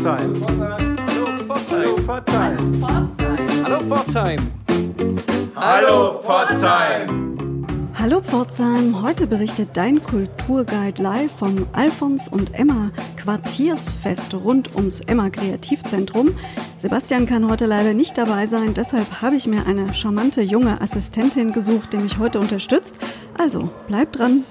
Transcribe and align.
Pforzheim. 0.00 0.32
Hallo 0.48 1.96
Pforzheim. 2.06 2.82
Hallo 3.64 3.80
Pforzheim. 3.80 4.40
Hallo 5.54 6.18
Pforzheim. 6.22 7.66
Hallo 7.98 8.20
Pforzheim, 8.22 9.02
heute 9.02 9.26
berichtet 9.26 9.68
dein 9.74 10.02
Kulturguide 10.02 11.02
live 11.02 11.30
vom 11.30 11.66
Alfons 11.74 12.28
und 12.28 12.58
Emma 12.58 12.90
Quartiersfest 13.22 14.32
rund 14.32 14.74
ums 14.74 15.02
Emma 15.02 15.28
Kreativzentrum. 15.28 16.30
Sebastian 16.78 17.26
kann 17.26 17.50
heute 17.50 17.66
leider 17.66 17.92
nicht 17.92 18.16
dabei 18.16 18.46
sein, 18.46 18.72
deshalb 18.72 19.20
habe 19.20 19.36
ich 19.36 19.46
mir 19.46 19.66
eine 19.66 19.92
charmante 19.92 20.40
junge 20.40 20.80
Assistentin 20.80 21.52
gesucht, 21.52 21.92
die 21.92 21.98
mich 21.98 22.16
heute 22.16 22.40
unterstützt. 22.40 22.96
Also, 23.36 23.68
bleib 23.86 24.12
dran. 24.12 24.44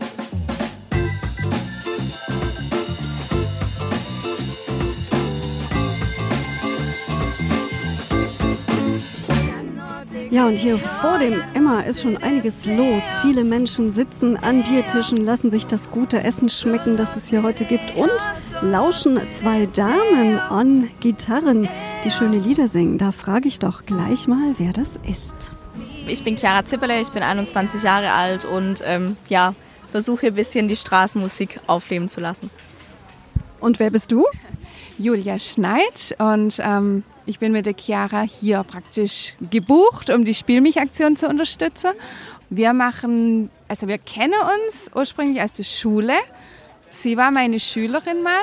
Ja, 10.31 10.45
und 10.45 10.59
hier 10.59 10.77
vor 10.77 11.17
dem 11.17 11.41
Emma 11.55 11.79
ist 11.79 12.03
schon 12.03 12.15
einiges 12.17 12.67
los. 12.67 13.01
Viele 13.23 13.43
Menschen 13.43 13.91
sitzen 13.91 14.37
an 14.37 14.63
Biertischen, 14.63 15.25
lassen 15.25 15.49
sich 15.49 15.65
das 15.65 15.89
gute 15.89 16.23
Essen 16.23 16.49
schmecken, 16.49 16.97
das 16.97 17.15
es 17.15 17.29
hier 17.29 17.41
heute 17.41 17.65
gibt 17.65 17.95
und 17.95 18.11
lauschen 18.61 19.19
zwei 19.33 19.65
Damen 19.65 20.37
an 20.37 20.91
Gitarren, 20.99 21.67
die 22.03 22.11
schöne 22.11 22.37
Lieder 22.37 22.67
singen. 22.67 22.99
Da 22.99 23.11
frage 23.11 23.47
ich 23.47 23.57
doch 23.57 23.87
gleich 23.87 24.27
mal, 24.27 24.53
wer 24.59 24.71
das 24.71 24.99
ist. 25.07 25.51
Ich 26.05 26.23
bin 26.23 26.37
Chiara 26.37 26.63
Zipperle, 26.63 27.01
ich 27.01 27.09
bin 27.09 27.23
21 27.23 27.81
Jahre 27.81 28.11
alt 28.11 28.45
und 28.45 28.83
ähm, 28.85 29.17
ja, 29.29 29.53
versuche 29.91 30.27
ein 30.27 30.35
bisschen 30.35 30.67
die 30.67 30.75
Straßenmusik 30.75 31.59
aufleben 31.65 32.07
zu 32.07 32.21
lassen. 32.21 32.51
Und 33.59 33.79
wer 33.79 33.89
bist 33.89 34.11
du? 34.11 34.25
Julia 34.99 35.39
Schneid 35.39 36.15
und 36.19 36.59
ähm, 36.63 37.03
ich 37.29 37.37
bin 37.37 37.51
mit 37.51 37.67
der 37.67 37.75
Chiara 37.77 38.23
hier 38.23 38.63
praktisch 38.63 39.35
gebucht, 39.51 40.09
um 40.09 40.25
die 40.25 40.33
Spielmich-Aktion 40.33 41.15
zu 41.15 41.27
unterstützen. 41.27 41.91
Wir 42.49 42.73
machen, 42.73 43.51
also 43.67 43.87
wir 43.87 43.99
kennen 43.99 44.33
uns 44.65 44.89
ursprünglich 44.95 45.39
aus 45.43 45.53
der 45.53 45.63
Schule. 45.63 46.15
Sie 46.89 47.17
war 47.17 47.29
meine 47.29 47.59
Schülerin 47.59 48.23
mal 48.23 48.41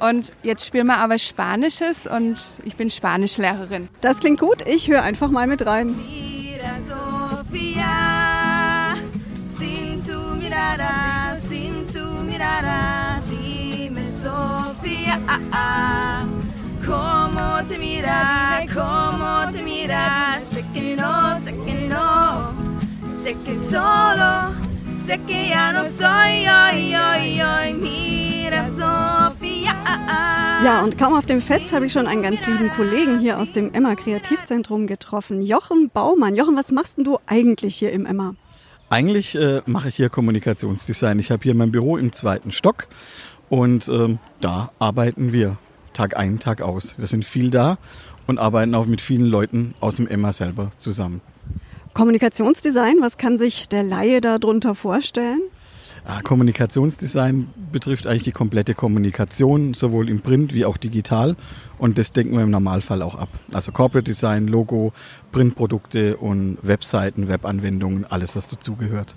und 0.00 0.32
jetzt 0.42 0.66
spielen 0.66 0.88
wir 0.88 0.96
aber 0.96 1.18
Spanisches 1.18 2.08
und 2.08 2.36
ich 2.64 2.74
bin 2.74 2.90
Spanischlehrerin. 2.90 3.88
Das 4.00 4.18
klingt 4.18 4.40
gut, 4.40 4.66
ich 4.66 4.88
höre 4.88 5.02
einfach 5.02 5.30
mal 5.30 5.46
mit 5.46 5.64
rein. 5.64 5.94
Mira, 5.94 6.72
Cómo 16.86 17.64
te 17.66 17.78
mira, 17.78 18.64
cómo 18.72 19.50
te 19.50 19.60
mira, 19.60 20.38
sé 20.38 20.64
que 20.72 20.94
no, 20.94 21.34
sé 21.34 21.52
que 21.64 21.88
no, 21.88 22.54
sé 23.10 23.36
que 23.44 23.54
solo, 23.56 24.54
sé 24.88 25.18
que 25.26 25.48
ya 25.48 25.72
no 25.72 25.82
soy, 25.82 26.46
hoy, 26.46 26.94
hoy, 26.94 27.40
hoy, 27.40 27.74
mira, 27.74 28.62
Sofía. 28.70 29.74
Ja, 30.62 30.84
und 30.84 30.96
kaum 30.96 31.14
auf 31.14 31.26
dem 31.26 31.40
Fest 31.40 31.72
habe 31.72 31.86
ich 31.86 31.92
schon 31.92 32.06
einen 32.06 32.22
ganz 32.22 32.46
lieben 32.46 32.70
Kollegen 32.70 33.18
hier 33.18 33.40
aus 33.40 33.50
dem 33.50 33.74
Emma 33.74 33.96
Kreativzentrum 33.96 34.86
getroffen, 34.86 35.42
Jochen 35.42 35.90
Baumann. 35.90 36.36
Jochen, 36.36 36.56
was 36.56 36.70
machst 36.70 36.98
denn 36.98 37.04
du 37.04 37.18
eigentlich 37.26 37.74
hier 37.74 37.90
im 37.90 38.06
Emma? 38.06 38.36
Eigentlich 38.90 39.34
äh, 39.34 39.60
mache 39.66 39.88
ich 39.88 39.96
hier 39.96 40.08
Kommunikationsdesign. 40.08 41.18
Ich 41.18 41.32
habe 41.32 41.42
hier 41.42 41.56
mein 41.56 41.72
Büro 41.72 41.96
im 41.96 42.12
zweiten 42.12 42.52
Stock 42.52 42.86
und 43.48 43.88
ähm, 43.88 44.20
da 44.40 44.70
arbeiten 44.78 45.32
wir 45.32 45.56
Tag 45.96 46.16
ein, 46.18 46.38
Tag 46.38 46.60
aus. 46.60 46.98
Wir 46.98 47.06
sind 47.06 47.24
viel 47.24 47.50
da 47.50 47.78
und 48.26 48.38
arbeiten 48.38 48.74
auch 48.74 48.84
mit 48.84 49.00
vielen 49.00 49.24
Leuten 49.24 49.74
aus 49.80 49.96
dem 49.96 50.06
Emma 50.06 50.30
selber 50.32 50.70
zusammen. 50.76 51.22
Kommunikationsdesign, 51.94 52.96
was 53.00 53.16
kann 53.16 53.38
sich 53.38 53.68
der 53.70 53.82
Laie 53.82 54.20
darunter 54.20 54.74
vorstellen? 54.74 55.40
Ah, 56.04 56.20
Kommunikationsdesign 56.20 57.48
betrifft 57.72 58.06
eigentlich 58.06 58.24
die 58.24 58.32
komplette 58.32 58.74
Kommunikation, 58.74 59.72
sowohl 59.72 60.10
im 60.10 60.20
Print 60.20 60.52
wie 60.52 60.66
auch 60.66 60.76
digital. 60.76 61.34
Und 61.78 61.96
das 61.96 62.12
denken 62.12 62.36
wir 62.36 62.42
im 62.42 62.50
Normalfall 62.50 63.00
auch 63.00 63.14
ab. 63.14 63.30
Also 63.54 63.72
Corporate 63.72 64.04
Design, 64.04 64.48
Logo, 64.48 64.92
Printprodukte 65.32 66.18
und 66.18 66.58
Webseiten, 66.60 67.26
Webanwendungen, 67.28 68.04
alles, 68.04 68.36
was 68.36 68.48
dazugehört. 68.48 69.16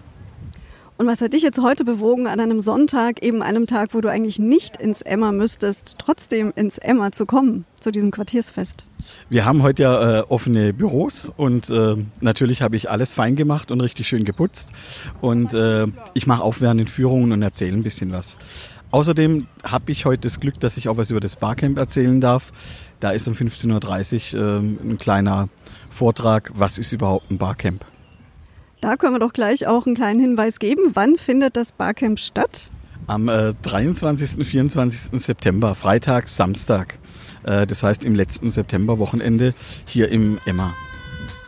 Und 0.99 1.07
was 1.07 1.21
hat 1.21 1.31
dich 1.31 1.43
jetzt 1.43 1.61
heute 1.61 1.85
bewogen, 1.85 2.27
an 2.27 2.41
einem 2.41 2.59
Sonntag, 2.59 3.23
eben 3.23 3.41
einem 3.41 3.67
Tag, 3.67 3.93
wo 3.93 4.01
du 4.01 4.11
eigentlich 4.11 4.37
nicht 4.37 4.75
ins 4.75 5.01
Emma 5.01 5.31
müsstest, 5.31 5.95
trotzdem 5.97 6.51
ins 6.57 6.77
Emma 6.77 7.13
zu 7.13 7.25
kommen, 7.25 7.63
zu 7.79 7.91
diesem 7.91 8.11
Quartiersfest? 8.11 8.85
Wir 9.29 9.45
haben 9.45 9.63
heute 9.63 9.83
ja 9.83 10.19
äh, 10.19 10.21
offene 10.23 10.73
Büros 10.73 11.31
und 11.37 11.69
äh, 11.69 11.95
natürlich 12.19 12.61
habe 12.61 12.75
ich 12.75 12.89
alles 12.89 13.13
fein 13.13 13.37
gemacht 13.37 13.71
und 13.71 13.79
richtig 13.79 14.09
schön 14.09 14.25
geputzt. 14.25 14.73
Und 15.21 15.53
äh, 15.53 15.87
ich 16.15 16.27
mache 16.27 16.43
aufwärmende 16.43 16.91
Führungen 16.91 17.31
und 17.31 17.41
erzähle 17.43 17.77
ein 17.77 17.83
bisschen 17.83 18.11
was. 18.11 18.37
Außerdem 18.91 19.47
habe 19.63 19.93
ich 19.93 20.03
heute 20.03 20.23
das 20.23 20.41
Glück, 20.41 20.59
dass 20.59 20.75
ich 20.75 20.89
auch 20.89 20.97
was 20.97 21.11
über 21.11 21.21
das 21.21 21.37
Barcamp 21.37 21.77
erzählen 21.77 22.19
darf. 22.19 22.51
Da 22.99 23.11
ist 23.11 23.25
um 23.25 23.35
15.30 23.35 24.35
Uhr 24.35 24.41
ähm, 24.41 24.79
ein 24.83 24.97
kleiner 24.97 25.47
Vortrag, 25.89 26.51
was 26.55 26.77
ist 26.77 26.91
überhaupt 26.91 27.31
ein 27.31 27.37
Barcamp. 27.37 27.85
Da 28.81 28.95
können 28.95 29.13
wir 29.13 29.19
doch 29.19 29.33
gleich 29.33 29.67
auch 29.67 29.85
einen 29.85 29.95
kleinen 29.95 30.19
Hinweis 30.19 30.59
geben. 30.59 30.91
Wann 30.93 31.17
findet 31.17 31.57
das 31.57 31.73
Barcamp 31.73 32.19
statt? 32.19 32.69
Am 33.07 33.27
äh, 33.27 33.53
23. 33.61 34.37
und 34.37 34.45
24. 34.45 35.21
September, 35.21 35.75
Freitag, 35.75 36.29
Samstag. 36.29 36.97
Äh, 37.43 37.67
das 37.67 37.83
heißt 37.83 38.05
im 38.05 38.15
letzten 38.15 38.51
Septemberwochenende 38.51 39.53
hier 39.85 40.09
im 40.09 40.39
Emma. 40.45 40.73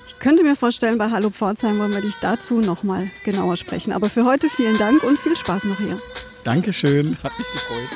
Ich 0.07 0.19
könnte 0.19 0.43
mir 0.43 0.55
vorstellen, 0.55 0.97
bei 0.97 1.09
Hallo 1.09 1.29
Pforzheim 1.29 1.79
wollen 1.79 1.93
wir 1.93 2.01
dich 2.01 2.15
dazu 2.15 2.59
nochmal 2.59 3.09
genauer 3.23 3.55
sprechen. 3.55 3.93
Aber 3.93 4.09
für 4.09 4.25
heute 4.25 4.49
vielen 4.49 4.77
Dank 4.77 5.03
und 5.03 5.17
viel 5.17 5.37
Spaß 5.37 5.65
noch 5.65 5.77
hier. 5.77 5.97
Dankeschön, 6.43 7.17
hat 7.23 7.31
mich 7.37 7.47
gefreut. 7.53 7.89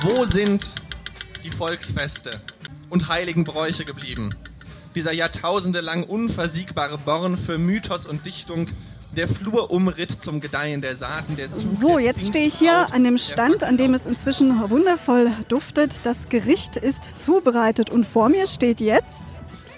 Wo 0.00 0.24
sind 0.24 0.66
die 1.42 1.50
Volksfeste 1.50 2.40
und 2.90 3.08
heiligen 3.08 3.44
Bräuche 3.44 3.84
geblieben? 3.84 4.30
Dieser 4.94 5.12
jahrtausendelang 5.12 6.04
unversiegbare 6.04 6.98
Born 6.98 7.36
für 7.36 7.58
Mythos 7.58 8.06
und 8.06 8.24
Dichtung, 8.26 8.68
der 9.16 9.28
Flurumritt 9.28 10.10
zum 10.10 10.40
Gedeihen 10.40 10.80
der 10.80 10.96
Saaten, 10.96 11.36
der 11.36 11.52
Zug 11.52 11.64
So, 11.64 11.96
der 11.96 12.06
jetzt 12.06 12.26
stehe 12.26 12.46
ich 12.46 12.54
hier 12.54 12.92
an 12.92 13.04
dem 13.04 13.18
Stand, 13.18 13.62
an 13.62 13.76
dem 13.76 13.94
es 13.94 14.06
inzwischen 14.06 14.70
wundervoll 14.70 15.30
duftet. 15.48 16.04
Das 16.04 16.28
Gericht 16.28 16.76
ist 16.76 17.18
zubereitet 17.18 17.90
und 17.90 18.06
vor 18.06 18.28
mir 18.28 18.46
steht 18.46 18.80
jetzt. 18.80 19.22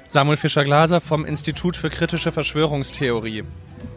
Samuel 0.09 0.37
Fischer-Glaser 0.37 1.01
vom 1.01 1.25
Institut 1.25 1.77
für 1.77 1.91
kritische 1.91 2.33
Verschwörungstheorie. 2.33 3.45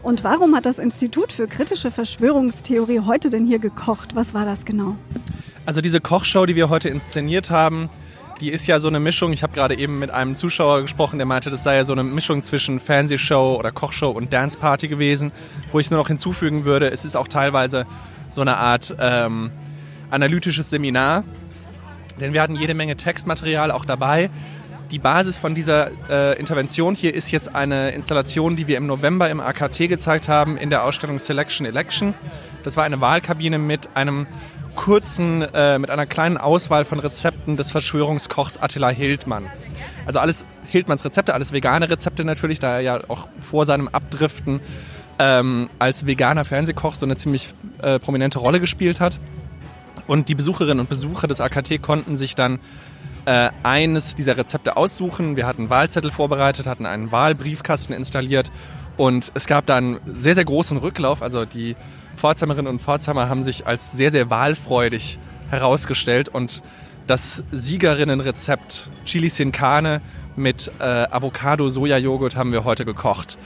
Und 0.02 0.24
warum 0.24 0.54
hat 0.54 0.66
das 0.66 0.78
Institut 0.78 1.32
für 1.32 1.46
kritische 1.46 1.90
Verschwörungstheorie 1.90 3.00
heute 3.00 3.30
denn 3.30 3.46
hier 3.46 3.58
gekocht? 3.58 4.14
Was 4.14 4.34
war 4.34 4.44
das 4.44 4.64
genau? 4.64 4.96
Also 5.66 5.80
diese 5.80 6.00
Kochshow, 6.00 6.46
die 6.46 6.56
wir 6.56 6.68
heute 6.68 6.88
inszeniert 6.88 7.50
haben, 7.50 7.90
die 8.40 8.50
ist 8.50 8.66
ja 8.66 8.80
so 8.80 8.88
eine 8.88 9.00
Mischung. 9.00 9.32
Ich 9.32 9.42
habe 9.42 9.52
gerade 9.52 9.76
eben 9.76 9.98
mit 9.98 10.10
einem 10.10 10.34
Zuschauer 10.34 10.82
gesprochen, 10.82 11.18
der 11.18 11.26
meinte, 11.26 11.50
das 11.50 11.62
sei 11.62 11.76
ja 11.76 11.84
so 11.84 11.92
eine 11.92 12.02
Mischung 12.02 12.42
zwischen 12.42 12.80
Fernsehshow 12.80 13.56
oder 13.58 13.70
Kochshow 13.70 14.10
und 14.10 14.32
Danceparty 14.32 14.88
gewesen, 14.88 15.30
wo 15.72 15.78
ich 15.78 15.90
nur 15.90 16.00
noch 16.00 16.08
hinzufügen 16.08 16.64
würde, 16.64 16.90
es 16.90 17.04
ist 17.04 17.16
auch 17.16 17.28
teilweise 17.28 17.86
so 18.30 18.40
eine 18.40 18.56
Art 18.56 18.94
ähm, 18.98 19.50
analytisches 20.10 20.70
Seminar, 20.70 21.24
denn 22.18 22.32
wir 22.32 22.40
hatten 22.42 22.56
jede 22.56 22.74
Menge 22.74 22.96
Textmaterial 22.96 23.70
auch 23.70 23.84
dabei. 23.84 24.30
Die 24.90 24.98
Basis 24.98 25.38
von 25.38 25.54
dieser 25.54 25.90
äh, 26.08 26.38
Intervention 26.38 26.96
hier 26.96 27.14
ist 27.14 27.30
jetzt 27.30 27.54
eine 27.54 27.90
Installation, 27.92 28.56
die 28.56 28.66
wir 28.66 28.76
im 28.76 28.86
November 28.86 29.30
im 29.30 29.40
AKT 29.40 29.88
gezeigt 29.88 30.28
haben 30.28 30.56
in 30.56 30.70
der 30.70 30.84
Ausstellung 30.84 31.18
Selection 31.20 31.64
Election. 31.64 32.14
Das 32.64 32.76
war 32.76 32.84
eine 32.84 33.00
Wahlkabine 33.00 33.58
mit 33.58 33.90
einem 33.94 34.26
kurzen, 34.80 35.42
äh, 35.42 35.78
mit 35.78 35.90
einer 35.90 36.06
kleinen 36.06 36.38
Auswahl 36.38 36.86
von 36.86 37.00
Rezepten 37.00 37.58
des 37.58 37.70
Verschwörungskochs 37.70 38.56
Attila 38.56 38.88
Hildmann. 38.88 39.44
Also 40.06 40.20
alles 40.20 40.46
Hildmanns 40.64 41.04
Rezepte, 41.04 41.34
alles 41.34 41.52
vegane 41.52 41.90
Rezepte 41.90 42.24
natürlich, 42.24 42.60
da 42.60 42.76
er 42.76 42.80
ja 42.80 43.00
auch 43.08 43.28
vor 43.42 43.66
seinem 43.66 43.88
Abdriften 43.88 44.60
ähm, 45.18 45.68
als 45.78 46.06
veganer 46.06 46.46
Fernsehkoch 46.46 46.94
so 46.94 47.04
eine 47.04 47.16
ziemlich 47.16 47.52
äh, 47.82 47.98
prominente 47.98 48.38
Rolle 48.38 48.58
gespielt 48.58 49.00
hat. 49.00 49.20
Und 50.06 50.30
die 50.30 50.34
Besucherinnen 50.34 50.80
und 50.80 50.88
Besucher 50.88 51.28
des 51.28 51.42
AKT 51.42 51.82
konnten 51.82 52.16
sich 52.16 52.34
dann 52.34 52.58
äh, 53.26 53.50
eines 53.62 54.14
dieser 54.14 54.38
Rezepte 54.38 54.78
aussuchen. 54.78 55.36
Wir 55.36 55.46
hatten 55.46 55.68
Wahlzettel 55.68 56.10
vorbereitet, 56.10 56.66
hatten 56.66 56.86
einen 56.86 57.12
Wahlbriefkasten 57.12 57.94
installiert 57.94 58.50
und 58.96 59.30
es 59.34 59.46
gab 59.46 59.66
da 59.66 59.76
einen 59.76 60.00
sehr, 60.06 60.34
sehr 60.34 60.46
großen 60.46 60.78
Rücklauf. 60.78 61.20
Also 61.20 61.44
die 61.44 61.76
Pforzheimerinnen 62.20 62.70
und 62.70 62.82
Pforzheimer 62.82 63.30
haben 63.30 63.42
sich 63.42 63.66
als 63.66 63.92
sehr, 63.92 64.10
sehr 64.10 64.28
wahlfreudig 64.28 65.18
herausgestellt 65.48 66.28
und 66.28 66.62
das 67.06 67.42
Siegerinnenrezept 67.50 68.90
Chili 69.06 69.30
Sin 69.30 69.52
Carne 69.52 70.02
mit 70.36 70.70
äh, 70.80 70.84
Avocado-Soja-Joghurt 70.84 72.36
haben 72.36 72.52
wir 72.52 72.64
heute 72.64 72.84
gekocht. 72.84 73.38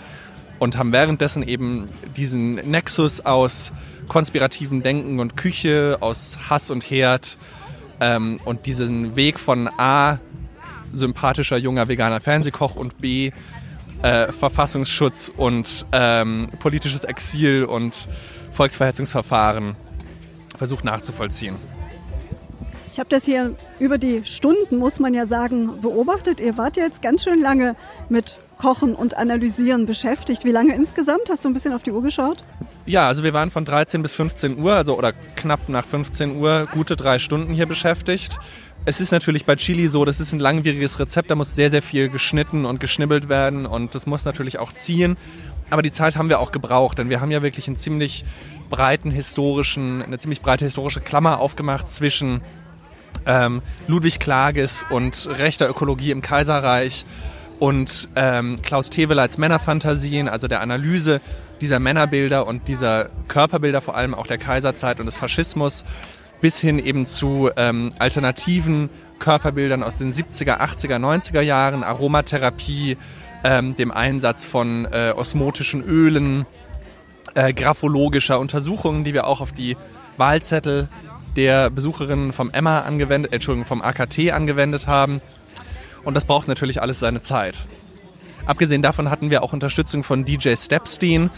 und 0.59 0.76
haben 0.76 0.93
währenddessen 0.93 1.43
eben 1.43 1.88
diesen 2.17 2.55
Nexus 2.55 3.21
aus 3.21 3.73
konspirativen 4.09 4.82
Denken 4.82 5.21
und 5.21 5.37
Küche, 5.37 5.99
aus 6.00 6.38
Hass 6.49 6.71
und 6.71 6.82
Herd 6.91 7.38
ähm, 8.00 8.41
und 8.44 8.67
diesen 8.67 9.15
Weg 9.15 9.38
von 9.38 9.69
A, 9.79 10.19
sympathischer 10.93 11.59
junger 11.59 11.87
veganer 11.88 12.21
Fernsehkoch 12.21 12.75
und 12.75 13.00
B, 13.00 13.31
äh, 14.04 14.32
Verfassungsschutz 14.32 15.32
und 15.34 15.86
ähm, 15.92 16.48
politisches 16.60 17.04
Exil 17.04 17.64
und 17.64 18.06
Volksverhetzungsverfahren 18.52 19.76
versucht 20.56 20.84
nachzuvollziehen. 20.84 21.56
Ich 22.92 22.98
habe 23.00 23.08
das 23.08 23.24
hier 23.24 23.56
über 23.80 23.96
die 23.98 24.24
Stunden, 24.24 24.76
muss 24.76 25.00
man 25.00 25.14
ja 25.14 25.24
sagen, 25.26 25.80
beobachtet. 25.80 26.38
Ihr 26.38 26.56
wart 26.58 26.76
ja 26.76 26.84
jetzt 26.84 27.02
ganz 27.02 27.24
schön 27.24 27.40
lange 27.40 27.76
mit 28.08 28.38
Kochen 28.58 28.94
und 28.94 29.16
Analysieren 29.16 29.86
beschäftigt. 29.86 30.44
Wie 30.44 30.52
lange 30.52 30.74
insgesamt? 30.74 31.28
Hast 31.30 31.44
du 31.44 31.48
ein 31.48 31.54
bisschen 31.54 31.72
auf 31.72 31.82
die 31.82 31.90
Uhr 31.90 32.02
geschaut? 32.02 32.44
Ja, 32.86 33.08
also 33.08 33.22
wir 33.22 33.32
waren 33.32 33.50
von 33.50 33.64
13 33.64 34.02
bis 34.02 34.12
15 34.12 34.58
Uhr, 34.58 34.74
also 34.74 34.96
oder 34.98 35.12
knapp 35.34 35.68
nach 35.68 35.84
15 35.84 36.36
Uhr, 36.36 36.68
gute 36.72 36.94
drei 36.94 37.18
Stunden 37.18 37.54
hier 37.54 37.66
beschäftigt. 37.66 38.38
Es 38.86 39.00
ist 39.00 39.12
natürlich 39.12 39.46
bei 39.46 39.56
Chili 39.56 39.88
so, 39.88 40.04
das 40.04 40.20
ist 40.20 40.32
ein 40.34 40.40
langwieriges 40.40 40.98
Rezept, 40.98 41.31
da 41.31 41.34
muss 41.34 41.54
sehr, 41.54 41.70
sehr 41.70 41.81
viel 41.81 42.10
geschnitten 42.10 42.66
und 42.66 42.81
geschnibbelt 42.81 43.31
werden 43.31 43.64
und 43.64 43.94
das 43.94 44.06
muss 44.06 44.26
natürlich 44.26 44.58
auch 44.58 44.75
ziehen. 44.75 45.16
Aber 45.70 45.81
die 45.81 45.90
Zeit 45.90 46.16
haben 46.16 46.28
wir 46.28 46.38
auch 46.38 46.52
gebraucht, 46.52 46.98
denn 46.98 47.08
wir 47.08 47.22
haben 47.22 47.31
ja 47.31 47.40
wirklich 47.40 47.66
einen 47.66 47.78
ziemlich 47.78 48.26
breiten 48.69 49.10
historischen, 49.10 50.02
eine 50.02 50.19
ziemlich 50.19 50.42
breite 50.42 50.66
historische 50.66 51.00
Klammer 51.00 51.40
aufgemacht 51.40 51.90
zwischen 51.90 52.42
ähm, 53.25 53.62
Ludwig 53.88 54.20
Klages 54.20 54.84
und 54.90 55.30
rechter 55.38 55.66
Ökologie 55.66 56.10
im 56.10 56.20
Kaiserreich 56.20 57.06
und 57.58 58.10
ähm, 58.16 58.60
Klaus 58.60 58.90
Teweleits 58.90 59.38
Männerfantasien, 59.38 60.28
also 60.28 60.46
der 60.46 60.60
Analyse 60.60 61.22
dieser 61.62 61.78
Männerbilder 61.78 62.46
und 62.46 62.69
dieser 62.69 63.08
Körperbilder, 63.28 63.80
vor 63.80 63.96
allem 63.96 64.12
auch 64.12 64.26
der 64.26 64.37
Kaiserzeit 64.37 65.00
und 65.00 65.06
des 65.06 65.16
Faschismus, 65.16 65.87
bis 66.40 66.60
hin 66.60 66.78
eben 66.78 67.06
zu 67.06 67.50
ähm, 67.56 67.92
alternativen 67.98 68.90
Körperbildern 69.19 69.82
aus 69.82 69.98
den 69.98 70.12
70er, 70.12 70.60
80er, 70.60 70.98
90er 70.98 71.40
Jahren, 71.40 71.82
Aromatherapie, 71.82 72.96
ähm, 73.44 73.76
dem 73.76 73.90
Einsatz 73.90 74.44
von 74.44 74.86
äh, 74.86 75.12
osmotischen 75.16 75.82
Ölen, 75.82 76.46
äh, 77.34 77.52
graphologischer 77.52 78.38
Untersuchungen, 78.38 79.04
die 79.04 79.14
wir 79.14 79.26
auch 79.26 79.40
auf 79.40 79.52
die 79.52 79.76
Wahlzettel 80.16 80.88
der 81.36 81.70
Besucherinnen 81.70 82.32
vom 82.32 82.50
Emma 82.50 82.80
angewendet, 82.80 83.32
Entschuldigung, 83.32 83.66
vom 83.66 83.82
AKT 83.82 84.30
angewendet 84.30 84.87
haben. 84.87 85.20
Und 86.04 86.14
das 86.14 86.25
braucht 86.25 86.48
natürlich 86.48 86.80
alles 86.80 86.98
seine 86.98 87.22
Zeit. 87.22 87.66
Abgesehen 88.46 88.82
davon 88.82 89.10
hatten 89.10 89.30
wir 89.30 89.42
auch 89.42 89.52
Unterstützung 89.52 90.04
von 90.04 90.25
DJ 90.25 90.54
Stepstein, 90.56 91.30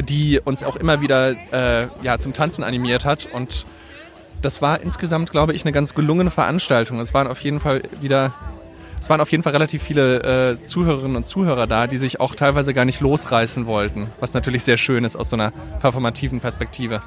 die 0.00 0.40
uns 0.44 0.62
auch 0.62 0.76
immer 0.76 1.00
wieder 1.00 1.34
äh, 1.52 1.88
ja, 2.02 2.18
zum 2.18 2.32
Tanzen 2.32 2.64
animiert 2.64 3.04
hat. 3.04 3.26
Und 3.26 3.64
das 4.46 4.62
war 4.62 4.80
insgesamt, 4.80 5.32
glaube 5.32 5.54
ich, 5.54 5.64
eine 5.64 5.72
ganz 5.72 5.92
gelungene 5.92 6.30
Veranstaltung. 6.30 7.00
Es 7.00 7.12
waren 7.12 7.26
auf 7.26 7.40
jeden 7.40 7.58
Fall 7.58 7.82
wieder, 8.00 8.32
es 9.00 9.10
waren 9.10 9.20
auf 9.20 9.32
jeden 9.32 9.42
Fall 9.42 9.52
relativ 9.52 9.82
viele 9.82 10.52
äh, 10.52 10.62
Zuhörerinnen 10.62 11.16
und 11.16 11.26
Zuhörer 11.26 11.66
da, 11.66 11.88
die 11.88 11.98
sich 11.98 12.20
auch 12.20 12.36
teilweise 12.36 12.72
gar 12.72 12.84
nicht 12.84 13.00
losreißen 13.00 13.66
wollten, 13.66 14.06
was 14.20 14.34
natürlich 14.34 14.62
sehr 14.62 14.76
schön 14.76 15.02
ist 15.02 15.16
aus 15.16 15.30
so 15.30 15.36
einer 15.36 15.50
performativen 15.80 16.38
Perspektive. 16.38 17.02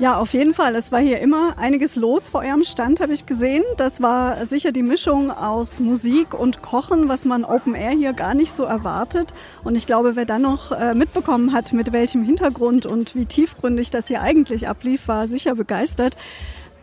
Ja, 0.00 0.16
auf 0.16 0.32
jeden 0.32 0.54
Fall. 0.54 0.76
Es 0.76 0.92
war 0.92 1.00
hier 1.00 1.18
immer 1.18 1.58
einiges 1.58 1.96
los 1.96 2.28
vor 2.28 2.42
eurem 2.42 2.62
Stand, 2.62 3.00
habe 3.00 3.12
ich 3.12 3.26
gesehen. 3.26 3.64
Das 3.78 4.00
war 4.00 4.46
sicher 4.46 4.70
die 4.70 4.84
Mischung 4.84 5.32
aus 5.32 5.80
Musik 5.80 6.34
und 6.34 6.62
Kochen, 6.62 7.08
was 7.08 7.24
man 7.24 7.44
Open 7.44 7.74
Air 7.74 7.90
hier 7.90 8.12
gar 8.12 8.34
nicht 8.34 8.52
so 8.52 8.62
erwartet. 8.62 9.34
Und 9.64 9.74
ich 9.74 9.86
glaube, 9.86 10.14
wer 10.14 10.24
dann 10.24 10.42
noch 10.42 10.70
äh, 10.70 10.94
mitbekommen 10.94 11.52
hat, 11.52 11.72
mit 11.72 11.90
welchem 11.90 12.22
Hintergrund 12.22 12.86
und 12.86 13.16
wie 13.16 13.26
tiefgründig 13.26 13.90
das 13.90 14.06
hier 14.06 14.22
eigentlich 14.22 14.68
ablief, 14.68 15.08
war 15.08 15.26
sicher 15.26 15.56
begeistert. 15.56 16.16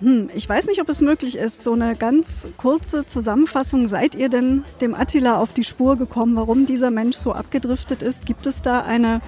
Hm, 0.01 0.29
ich 0.35 0.49
weiß 0.49 0.67
nicht, 0.67 0.81
ob 0.81 0.89
es 0.89 0.99
möglich 0.99 1.37
ist, 1.37 1.63
so 1.63 1.71
eine 1.71 1.95
ganz 1.95 2.49
kurze 2.57 3.05
Zusammenfassung. 3.05 3.87
Seid 3.87 4.15
ihr 4.15 4.27
denn 4.27 4.65
dem 4.81 4.93
Attila 4.93 5.39
auf 5.39 5.53
die 5.53 5.63
Spur 5.63 5.95
gekommen, 5.95 6.35
warum 6.35 6.65
dieser 6.65 6.91
Mensch 6.91 7.15
so 7.15 7.31
abgedriftet 7.31 8.01
ist? 8.01 8.25
Gibt 8.25 8.45
es 8.45 8.61
da 8.61 8.81
eine 8.81 9.21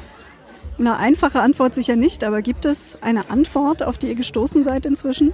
eine 0.80 0.98
einfache 0.98 1.42
Antwort 1.42 1.76
sicher 1.76 1.96
nicht, 1.96 2.24
aber 2.24 2.42
gibt 2.42 2.66
es 2.66 2.98
eine 3.02 3.30
Antwort, 3.30 3.84
auf 3.84 3.98
die 3.98 4.08
ihr 4.08 4.16
gestoßen 4.16 4.64
seid 4.64 4.86
inzwischen? 4.86 5.34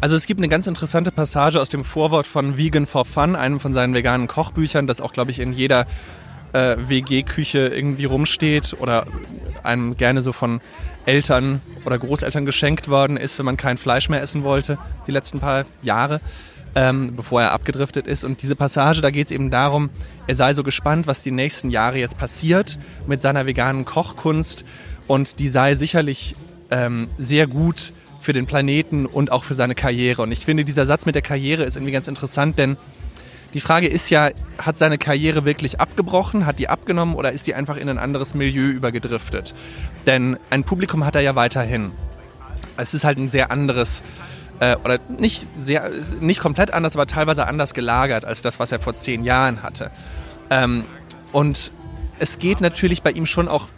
Also 0.00 0.16
es 0.16 0.26
gibt 0.26 0.40
eine 0.40 0.48
ganz 0.48 0.66
interessante 0.66 1.10
Passage 1.10 1.60
aus 1.60 1.70
dem 1.70 1.84
Vorwort 1.84 2.26
von 2.26 2.56
Vegan 2.58 2.86
for 2.86 3.04
Fun, 3.04 3.36
einem 3.36 3.60
von 3.60 3.72
seinen 3.72 3.94
veganen 3.94 4.28
Kochbüchern, 4.28 4.86
das 4.86 5.00
auch, 5.00 5.12
glaube 5.12 5.30
ich, 5.30 5.38
in 5.38 5.52
jeder 5.52 5.86
äh, 6.52 6.76
WG-Küche 6.78 7.68
irgendwie 7.68 8.04
rumsteht 8.04 8.76
oder 8.80 9.06
einem 9.62 9.96
gerne 9.96 10.22
so 10.22 10.32
von 10.32 10.60
Eltern 11.06 11.60
oder 11.84 11.98
Großeltern 11.98 12.44
geschenkt 12.46 12.88
worden 12.88 13.16
ist, 13.16 13.38
wenn 13.38 13.46
man 13.46 13.56
kein 13.56 13.78
Fleisch 13.78 14.08
mehr 14.08 14.22
essen 14.22 14.44
wollte, 14.44 14.78
die 15.06 15.12
letzten 15.12 15.40
paar 15.40 15.64
Jahre 15.82 16.20
ähm, 16.74 17.14
bevor 17.16 17.42
er 17.42 17.52
abgedriftet 17.52 18.06
ist. 18.06 18.24
Und 18.24 18.42
diese 18.42 18.56
Passage, 18.56 19.00
da 19.00 19.10
geht 19.10 19.26
es 19.26 19.30
eben 19.30 19.50
darum, 19.50 19.90
er 20.26 20.34
sei 20.34 20.54
so 20.54 20.62
gespannt, 20.62 21.06
was 21.06 21.22
die 21.22 21.30
nächsten 21.30 21.70
Jahre 21.70 21.98
jetzt 21.98 22.18
passiert 22.18 22.78
mit 23.06 23.20
seiner 23.20 23.46
veganen 23.46 23.84
Kochkunst. 23.84 24.64
Und 25.06 25.38
die 25.38 25.48
sei 25.48 25.74
sicherlich 25.74 26.34
ähm, 26.70 27.08
sehr 27.18 27.46
gut 27.46 27.92
für 28.20 28.32
den 28.32 28.46
Planeten 28.46 29.06
und 29.06 29.30
auch 29.30 29.44
für 29.44 29.54
seine 29.54 29.74
Karriere. 29.74 30.22
Und 30.22 30.32
ich 30.32 30.44
finde, 30.44 30.64
dieser 30.64 30.86
Satz 30.86 31.06
mit 31.06 31.14
der 31.14 31.22
Karriere 31.22 31.64
ist 31.64 31.76
irgendwie 31.76 31.92
ganz 31.92 32.08
interessant, 32.08 32.58
denn 32.58 32.76
die 33.52 33.60
Frage 33.60 33.86
ist 33.86 34.10
ja, 34.10 34.30
hat 34.58 34.78
seine 34.78 34.98
Karriere 34.98 35.44
wirklich 35.44 35.78
abgebrochen, 35.78 36.44
hat 36.44 36.58
die 36.58 36.68
abgenommen 36.68 37.14
oder 37.14 37.30
ist 37.30 37.46
die 37.46 37.54
einfach 37.54 37.76
in 37.76 37.88
ein 37.88 37.98
anderes 37.98 38.34
Milieu 38.34 38.68
übergedriftet? 38.68 39.54
Denn 40.06 40.38
ein 40.50 40.64
Publikum 40.64 41.04
hat 41.04 41.14
er 41.14 41.22
ja 41.22 41.36
weiterhin. 41.36 41.92
Es 42.76 42.94
ist 42.94 43.04
halt 43.04 43.18
ein 43.18 43.28
sehr 43.28 43.52
anderes 43.52 44.02
äh, 44.60 44.76
oder 44.76 44.98
nicht, 45.18 45.46
sehr, 45.58 45.90
nicht 46.20 46.40
komplett 46.40 46.72
anders, 46.72 46.94
aber 46.94 47.06
teilweise 47.06 47.46
anders 47.46 47.74
gelagert 47.74 48.24
als 48.24 48.42
das, 48.42 48.58
was 48.58 48.72
er 48.72 48.80
vor 48.80 48.94
zehn 48.94 49.24
Jahren 49.24 49.62
hatte. 49.62 49.90
Ähm, 50.50 50.84
und 51.32 51.72
es 52.18 52.38
geht 52.38 52.60
natürlich 52.60 53.02
bei 53.02 53.10
ihm 53.10 53.26
schon 53.26 53.48
auch 53.48 53.68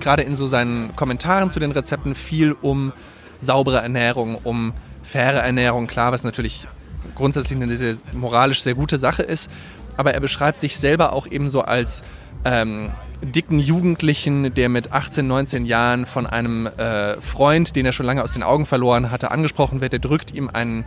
gerade 0.00 0.22
in 0.22 0.36
so 0.36 0.46
seinen 0.46 0.94
Kommentaren 0.94 1.50
zu 1.50 1.58
den 1.60 1.72
Rezepten 1.72 2.14
viel 2.14 2.52
um 2.52 2.92
saubere 3.40 3.80
Ernährung, 3.80 4.36
um 4.44 4.72
faire 5.02 5.42
Ernährung. 5.42 5.86
Klar, 5.86 6.12
was 6.12 6.24
natürlich 6.24 6.68
grundsätzlich 7.14 7.60
eine 7.60 7.76
sehr, 7.76 7.96
moralisch 8.12 8.62
sehr 8.62 8.74
gute 8.74 8.98
Sache 8.98 9.22
ist, 9.22 9.50
aber 9.96 10.14
er 10.14 10.20
beschreibt 10.20 10.60
sich 10.60 10.76
selber 10.76 11.12
auch 11.12 11.26
eben 11.26 11.50
so 11.50 11.62
als 11.62 12.02
ähm, 12.44 12.90
dicken 13.22 13.58
Jugendlichen, 13.58 14.54
der 14.54 14.68
mit 14.68 14.92
18, 14.92 15.26
19 15.26 15.66
Jahren 15.66 16.06
von 16.06 16.26
einem 16.26 16.66
äh, 16.66 17.20
Freund, 17.20 17.74
den 17.76 17.86
er 17.86 17.92
schon 17.92 18.06
lange 18.06 18.22
aus 18.22 18.32
den 18.32 18.42
Augen 18.42 18.66
verloren 18.66 19.10
hatte, 19.10 19.30
angesprochen 19.30 19.80
wird. 19.80 19.92
Der 19.92 20.00
drückt 20.00 20.34
ihm 20.34 20.50
ein, 20.52 20.84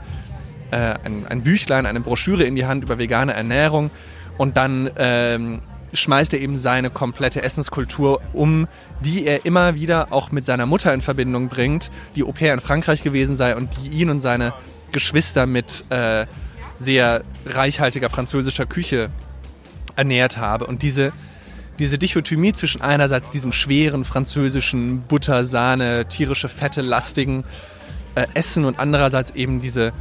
äh, 0.71 0.95
ein, 1.03 1.27
ein 1.27 1.41
Büchlein, 1.41 1.85
eine 1.85 1.99
Broschüre 1.99 2.43
in 2.43 2.55
die 2.55 2.65
Hand 2.65 2.83
über 2.83 2.97
vegane 2.97 3.33
Ernährung 3.33 3.91
und 4.37 4.57
dann 4.57 4.89
ähm, 4.97 5.61
schmeißt 5.93 6.33
er 6.33 6.39
eben 6.39 6.57
seine 6.57 6.89
komplette 6.89 7.43
Essenskultur 7.43 8.21
um, 8.33 8.67
die 9.01 9.25
er 9.25 9.45
immer 9.45 9.75
wieder 9.75 10.07
auch 10.11 10.31
mit 10.31 10.45
seiner 10.45 10.65
Mutter 10.65 10.93
in 10.93 11.01
Verbindung 11.01 11.49
bringt, 11.49 11.91
die 12.15 12.23
Au 12.23 12.31
pair 12.31 12.53
in 12.53 12.59
Frankreich 12.59 13.03
gewesen 13.03 13.35
sei 13.35 13.55
und 13.55 13.69
die 13.77 13.89
ihn 13.89 14.09
und 14.09 14.19
seine 14.21 14.53
Geschwister 14.91 15.45
mit 15.45 15.85
äh, 15.89 16.25
sehr 16.75 17.23
reichhaltiger 17.45 18.09
französischer 18.09 18.65
Küche 18.65 19.09
ernährt 19.95 20.37
habe. 20.37 20.65
Und 20.65 20.81
diese 20.81 21.13
diese 21.79 21.97
Dichotomie 21.97 22.53
zwischen 22.53 22.81
einerseits 22.81 23.29
diesem 23.29 23.51
schweren 23.51 24.05
französischen 24.05 25.01
Butter, 25.01 25.45
Sahne, 25.45 26.05
tierische 26.07 26.49
Fette, 26.49 26.81
lastigen 26.81 27.43
äh, 28.15 28.27
Essen 28.33 28.65
und 28.65 28.79
andererseits 28.79 29.31
eben 29.31 29.61
diese, 29.61 29.93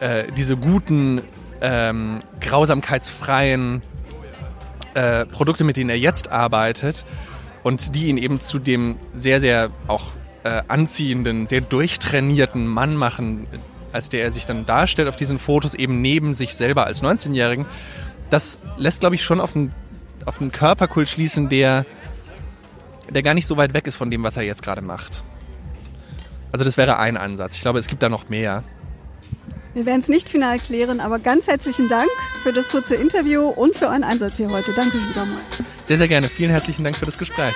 äh, 0.00 0.24
diese 0.36 0.56
guten, 0.56 1.22
ähm, 1.60 2.20
grausamkeitsfreien 2.40 3.82
äh, 4.94 5.26
Produkte, 5.26 5.64
mit 5.64 5.76
denen 5.76 5.90
er 5.90 5.98
jetzt 5.98 6.30
arbeitet 6.30 7.04
und 7.62 7.94
die 7.94 8.06
ihn 8.06 8.18
eben 8.18 8.40
zu 8.40 8.58
dem 8.58 8.96
sehr, 9.14 9.40
sehr 9.40 9.70
auch 9.86 10.12
äh, 10.44 10.62
anziehenden, 10.68 11.46
sehr 11.46 11.60
durchtrainierten 11.60 12.66
Mann 12.66 12.94
machen, 12.94 13.46
als 13.92 14.08
der 14.08 14.22
er 14.22 14.30
sich 14.30 14.46
dann 14.46 14.66
darstellt 14.66 15.08
auf 15.08 15.16
diesen 15.16 15.38
Fotos, 15.38 15.74
eben 15.74 16.00
neben 16.00 16.34
sich 16.34 16.54
selber 16.54 16.86
als 16.86 17.02
19-Jährigen. 17.02 17.66
Das 18.30 18.60
lässt, 18.76 19.00
glaube 19.00 19.14
ich, 19.14 19.24
schon 19.24 19.40
auf 19.40 19.56
einen 19.56 19.72
auf 20.24 20.40
einen 20.40 20.52
Körperkult 20.52 21.08
schließen, 21.08 21.48
der, 21.48 21.84
der 23.10 23.22
gar 23.22 23.34
nicht 23.34 23.46
so 23.46 23.56
weit 23.56 23.74
weg 23.74 23.86
ist 23.86 23.96
von 23.96 24.10
dem, 24.10 24.22
was 24.22 24.36
er 24.36 24.42
jetzt 24.42 24.62
gerade 24.62 24.82
macht. 24.82 25.22
Also 26.52 26.64
das 26.64 26.76
wäre 26.76 26.98
ein 26.98 27.16
Ansatz. 27.16 27.56
Ich 27.56 27.62
glaube, 27.62 27.78
es 27.78 27.86
gibt 27.86 28.02
da 28.02 28.08
noch 28.08 28.28
mehr. 28.28 28.64
Wir 29.74 29.84
werden 29.84 30.00
es 30.00 30.08
nicht 30.08 30.30
final 30.30 30.58
klären, 30.58 31.00
aber 31.00 31.18
ganz 31.18 31.46
herzlichen 31.48 31.86
Dank 31.86 32.08
für 32.42 32.52
das 32.52 32.70
kurze 32.70 32.94
Interview 32.94 33.42
und 33.48 33.76
für 33.76 33.88
euren 33.88 34.04
Einsatz 34.04 34.38
hier 34.38 34.48
heute. 34.48 34.72
Danke 34.72 34.98
schön, 34.98 35.12
Samuel. 35.14 35.38
Sehr, 35.84 35.98
sehr 35.98 36.08
gerne. 36.08 36.28
Vielen 36.28 36.50
herzlichen 36.50 36.82
Dank 36.82 36.96
für 36.96 37.04
das 37.04 37.18
Gespräch. 37.18 37.54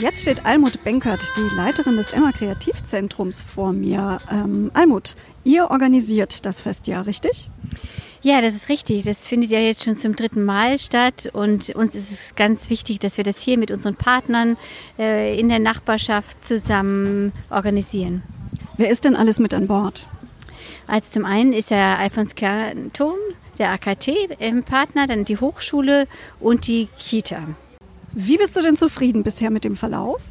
Jetzt 0.00 0.22
steht 0.22 0.46
Almut 0.46 0.82
Benkert, 0.82 1.20
die 1.36 1.54
Leiterin 1.54 1.98
des 1.98 2.12
Emma 2.12 2.32
Kreativzentrums, 2.32 3.42
vor 3.42 3.74
mir. 3.74 4.16
Ähm, 4.30 4.70
Almut, 4.72 5.14
ihr 5.44 5.70
organisiert 5.70 6.46
das 6.46 6.62
Festjahr, 6.62 7.06
richtig? 7.06 7.50
Ja, 8.24 8.40
das 8.40 8.54
ist 8.54 8.70
richtig. 8.70 9.04
Das 9.04 9.28
findet 9.28 9.50
ja 9.50 9.58
jetzt 9.58 9.84
schon 9.84 9.98
zum 9.98 10.16
dritten 10.16 10.46
Mal 10.46 10.78
statt 10.78 11.28
und 11.34 11.68
uns 11.74 11.94
ist 11.94 12.10
es 12.10 12.34
ganz 12.34 12.70
wichtig, 12.70 12.98
dass 12.98 13.18
wir 13.18 13.24
das 13.24 13.38
hier 13.38 13.58
mit 13.58 13.70
unseren 13.70 13.96
Partnern 13.96 14.56
äh, 14.98 15.38
in 15.38 15.50
der 15.50 15.58
Nachbarschaft 15.58 16.42
zusammen 16.42 17.32
organisieren. 17.50 18.22
Wer 18.78 18.88
ist 18.88 19.04
denn 19.04 19.14
alles 19.14 19.40
mit 19.40 19.52
an 19.52 19.66
Bord? 19.66 20.08
Als 20.86 21.10
zum 21.10 21.26
einen 21.26 21.52
ist 21.52 21.70
der 21.70 21.98
Alfons 21.98 22.34
Kernturm, 22.34 23.18
der 23.58 23.72
AKT 23.72 24.08
im 24.38 24.62
Partner, 24.62 25.06
dann 25.06 25.26
die 25.26 25.36
Hochschule 25.36 26.06
und 26.40 26.66
die 26.66 26.88
Kita. 26.98 27.42
Wie 28.12 28.38
bist 28.38 28.56
du 28.56 28.62
denn 28.62 28.76
zufrieden 28.76 29.22
bisher 29.22 29.50
mit 29.50 29.64
dem 29.64 29.76
Verlauf? 29.76 30.22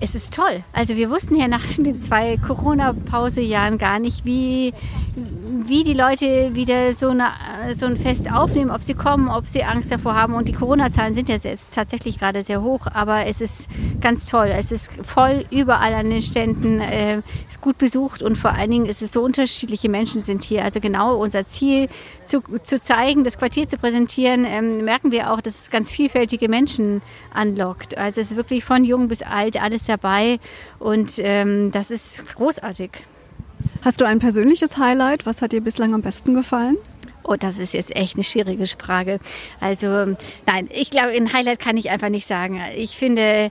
Es 0.00 0.14
ist 0.14 0.32
toll. 0.32 0.62
Also 0.72 0.96
wir 0.96 1.10
wussten 1.10 1.34
ja 1.34 1.48
nach 1.48 1.64
den 1.76 2.00
zwei 2.00 2.36
Corona-Pause-Jahren 2.36 3.78
gar 3.78 3.98
nicht, 3.98 4.24
wie, 4.24 4.72
wie 5.16 5.82
die 5.82 5.92
Leute 5.92 6.54
wieder 6.54 6.92
so, 6.92 7.08
eine, 7.08 7.26
so 7.74 7.86
ein 7.86 7.96
Fest 7.96 8.30
aufnehmen, 8.30 8.70
ob 8.70 8.82
sie 8.82 8.94
kommen, 8.94 9.28
ob 9.28 9.48
sie 9.48 9.64
Angst 9.64 9.90
davor 9.90 10.14
haben. 10.14 10.34
Und 10.34 10.46
die 10.46 10.52
Corona-Zahlen 10.52 11.14
sind 11.14 11.28
ja 11.28 11.40
selbst 11.40 11.74
tatsächlich 11.74 12.20
gerade 12.20 12.44
sehr 12.44 12.62
hoch, 12.62 12.86
aber 12.86 13.26
es 13.26 13.40
ist 13.40 13.66
ganz 14.00 14.26
toll. 14.26 14.52
Es 14.54 14.70
ist 14.70 14.92
voll 15.04 15.44
überall 15.50 15.94
an 15.94 16.10
den 16.10 16.22
Ständen, 16.22 16.78
äh, 16.78 17.18
ist 17.48 17.60
gut 17.60 17.78
besucht 17.78 18.22
und 18.22 18.38
vor 18.38 18.52
allen 18.52 18.70
Dingen 18.70 18.86
ist 18.86 19.02
es 19.02 19.12
so 19.12 19.22
unterschiedliche 19.22 19.88
Menschen 19.88 20.20
sind 20.20 20.44
hier. 20.44 20.62
Also 20.62 20.78
genau 20.78 21.16
unser 21.16 21.46
Ziel 21.46 21.88
zu, 22.24 22.40
zu 22.62 22.80
zeigen, 22.80 23.24
das 23.24 23.36
Quartier 23.36 23.68
zu 23.68 23.78
präsentieren, 23.78 24.44
ähm, 24.44 24.84
merken 24.84 25.10
wir 25.10 25.32
auch, 25.32 25.40
dass 25.40 25.62
es 25.62 25.70
ganz 25.70 25.90
vielfältige 25.90 26.48
Menschen 26.48 27.02
anlockt. 27.34 27.98
Also 27.98 28.20
es 28.20 28.30
ist 28.30 28.36
wirklich 28.36 28.64
von 28.64 28.84
jung 28.84 29.08
bis 29.08 29.22
alt 29.22 29.60
alles 29.60 29.87
dabei 29.88 30.38
und 30.78 31.14
ähm, 31.18 31.70
das 31.72 31.90
ist 31.90 32.24
großartig. 32.36 32.90
Hast 33.82 34.00
du 34.00 34.04
ein 34.04 34.18
persönliches 34.18 34.76
Highlight? 34.76 35.26
Was 35.26 35.42
hat 35.42 35.52
dir 35.52 35.60
bislang 35.60 35.94
am 35.94 36.02
besten 36.02 36.34
gefallen? 36.34 36.76
Oh, 37.24 37.36
das 37.36 37.58
ist 37.58 37.74
jetzt 37.74 37.94
echt 37.94 38.14
eine 38.14 38.24
schwierige 38.24 38.66
Frage. 38.66 39.20
Also 39.60 40.16
nein, 40.46 40.68
ich 40.70 40.90
glaube, 40.90 41.10
ein 41.10 41.32
Highlight 41.32 41.58
kann 41.58 41.76
ich 41.76 41.90
einfach 41.90 42.08
nicht 42.08 42.26
sagen. 42.26 42.60
Ich 42.76 42.96
finde, 42.96 43.50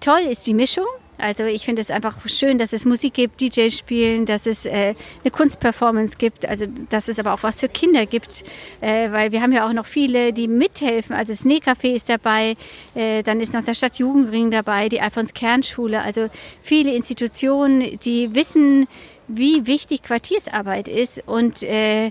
toll 0.00 0.20
ist 0.30 0.46
die 0.46 0.54
Mischung. 0.54 0.86
Also 1.18 1.44
ich 1.44 1.64
finde 1.64 1.82
es 1.82 1.90
einfach 1.90 2.16
schön, 2.28 2.58
dass 2.58 2.72
es 2.72 2.84
Musik 2.84 3.14
gibt, 3.14 3.40
DJs 3.40 3.76
spielen, 3.76 4.26
dass 4.26 4.46
es 4.46 4.66
äh, 4.66 4.94
eine 5.22 5.30
Kunstperformance 5.30 6.16
gibt, 6.18 6.46
also 6.46 6.66
dass 6.90 7.08
es 7.08 7.18
aber 7.18 7.32
auch 7.32 7.42
was 7.42 7.60
für 7.60 7.68
Kinder 7.68 8.06
gibt, 8.06 8.44
äh, 8.80 9.10
weil 9.10 9.32
wir 9.32 9.40
haben 9.40 9.52
ja 9.52 9.68
auch 9.68 9.72
noch 9.72 9.86
viele, 9.86 10.32
die 10.32 10.48
mithelfen. 10.48 11.16
Also 11.16 11.32
das 11.32 11.44
Nähcafé 11.44 11.94
ist 11.94 12.08
dabei, 12.08 12.56
äh, 12.94 13.22
dann 13.22 13.40
ist 13.40 13.54
noch 13.54 13.64
der 13.64 13.74
Stadtjugendring 13.74 14.50
dabei, 14.50 14.88
die 14.88 15.00
Alfons 15.00 15.34
Kernschule, 15.34 16.02
also 16.02 16.28
viele 16.60 16.94
Institutionen, 16.94 17.98
die 18.00 18.34
wissen, 18.34 18.86
wie 19.28 19.66
wichtig 19.66 20.02
Quartiersarbeit 20.02 20.88
ist 20.88 21.22
und 21.26 21.62
äh, 21.62 22.10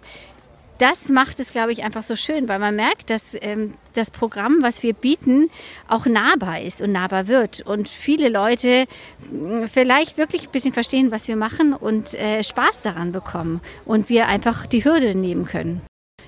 das 0.77 1.10
macht 1.10 1.39
es, 1.39 1.51
glaube 1.51 1.72
ich, 1.72 1.84
einfach 1.84 2.03
so 2.03 2.15
schön, 2.15 2.48
weil 2.48 2.60
man 2.60 2.75
merkt, 2.75 3.10
dass 3.10 3.36
ähm, 3.41 3.74
das 3.94 4.12
Programm, 4.12 4.58
was 4.62 4.84
wir 4.84 4.94
bieten, 4.94 5.50
auch 5.88 6.05
nahbar 6.05 6.62
ist 6.62 6.82
und 6.82 6.91
nahbar 6.91 7.27
wird. 7.27 7.62
Und 7.62 7.88
viele 7.89 8.29
Leute 8.29 8.86
mh, 9.32 9.67
vielleicht 9.67 10.17
wirklich 10.17 10.48
ein 10.48 10.51
bisschen 10.51 10.74
verstehen, 10.74 11.12
was 11.12 11.27
wir 11.27 11.36
machen 11.36 11.74
und 11.74 12.13
äh, 12.13 12.44
Spaß 12.44 12.82
daran 12.82 13.12
bekommen 13.12 13.62
und 13.86 14.10
wir 14.10 14.27
einfach 14.27 14.65
die 14.65 14.84
Hürde 14.84 15.15
nehmen 15.15 15.46
können. 15.46 15.82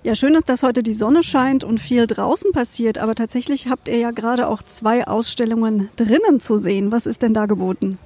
Ja, 0.03 0.15
schön 0.15 0.35
ist, 0.35 0.47
dass 0.47 0.63
heute 0.63 0.83
die 0.83 0.93
Sonne 0.93 1.23
scheint 1.23 1.63
und 1.63 1.79
viel 1.79 2.07
draußen 2.07 2.51
passiert, 2.51 2.99
aber 2.99 3.15
tatsächlich 3.15 3.67
habt 3.67 3.87
ihr 3.87 3.97
ja 3.97 4.11
gerade 4.11 4.47
auch 4.47 4.61
zwei 4.61 5.05
Ausstellungen 5.07 5.89
drinnen 5.95 6.39
zu 6.39 6.57
sehen. 6.57 6.91
Was 6.91 7.05
ist 7.07 7.23
denn 7.23 7.33
da 7.33 7.45
geboten? 7.47 7.97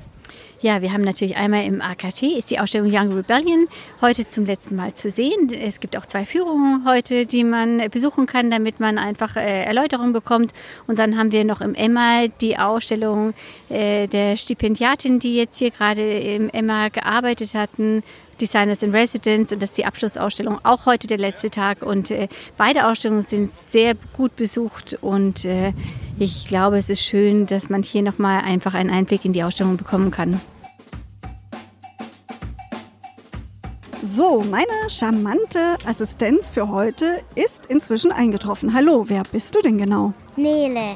Ja, 0.63 0.83
wir 0.83 0.93
haben 0.93 1.01
natürlich 1.01 1.37
einmal 1.37 1.65
im 1.65 1.81
AKT 1.81 2.21
ist 2.37 2.51
die 2.51 2.59
Ausstellung 2.59 2.87
Young 2.93 3.13
Rebellion 3.13 3.67
heute 3.99 4.27
zum 4.27 4.45
letzten 4.45 4.75
Mal 4.75 4.93
zu 4.93 5.09
sehen. 5.09 5.51
Es 5.51 5.79
gibt 5.79 5.97
auch 5.97 6.05
zwei 6.05 6.23
Führungen 6.23 6.85
heute, 6.85 7.25
die 7.25 7.43
man 7.43 7.89
besuchen 7.89 8.27
kann, 8.27 8.51
damit 8.51 8.79
man 8.79 8.99
einfach 8.99 9.37
äh, 9.37 9.63
Erläuterungen 9.63 10.13
bekommt. 10.13 10.53
Und 10.85 10.99
dann 10.99 11.17
haben 11.17 11.31
wir 11.31 11.45
noch 11.45 11.61
im 11.61 11.73
Emma 11.73 12.27
die 12.41 12.59
Ausstellung 12.59 13.33
äh, 13.69 14.05
der 14.05 14.37
Stipendiatin, 14.37 15.17
die 15.17 15.35
jetzt 15.35 15.57
hier 15.57 15.71
gerade 15.71 16.19
im 16.19 16.47
Emma 16.49 16.89
gearbeitet 16.89 17.55
hatten, 17.55 18.03
Designers 18.41 18.81
in 18.81 18.91
Residence 18.93 19.51
und 19.51 19.61
das 19.61 19.69
ist 19.69 19.77
die 19.77 19.85
Abschlussausstellung 19.85 20.59
auch 20.63 20.85
heute 20.87 21.07
der 21.07 21.19
letzte 21.19 21.49
Tag 21.51 21.83
und 21.83 22.09
äh, 22.09 22.27
beide 22.57 22.87
Ausstellungen 22.87 23.21
sind 23.21 23.53
sehr 23.53 23.93
gut 24.13 24.35
besucht 24.35 24.97
und 25.01 25.45
äh, 25.45 25.73
ich 26.17 26.47
glaube, 26.47 26.77
es 26.77 26.89
ist 26.89 27.01
schön, 27.03 27.45
dass 27.45 27.69
man 27.69 27.83
hier 27.83 28.01
nochmal 28.01 28.41
einfach 28.41 28.73
einen 28.73 28.89
Einblick 28.89 29.25
in 29.25 29.33
die 29.33 29.43
Ausstellung 29.43 29.77
bekommen 29.77 30.09
kann. 30.11 30.41
So, 34.03 34.41
meine 34.41 34.89
charmante 34.89 35.77
Assistenz 35.85 36.49
für 36.49 36.69
heute 36.69 37.21
ist 37.35 37.67
inzwischen 37.67 38.11
eingetroffen. 38.11 38.73
Hallo, 38.73 39.05
wer 39.07 39.23
bist 39.23 39.53
du 39.55 39.61
denn 39.61 39.77
genau? 39.77 40.13
Nele, 40.35 40.95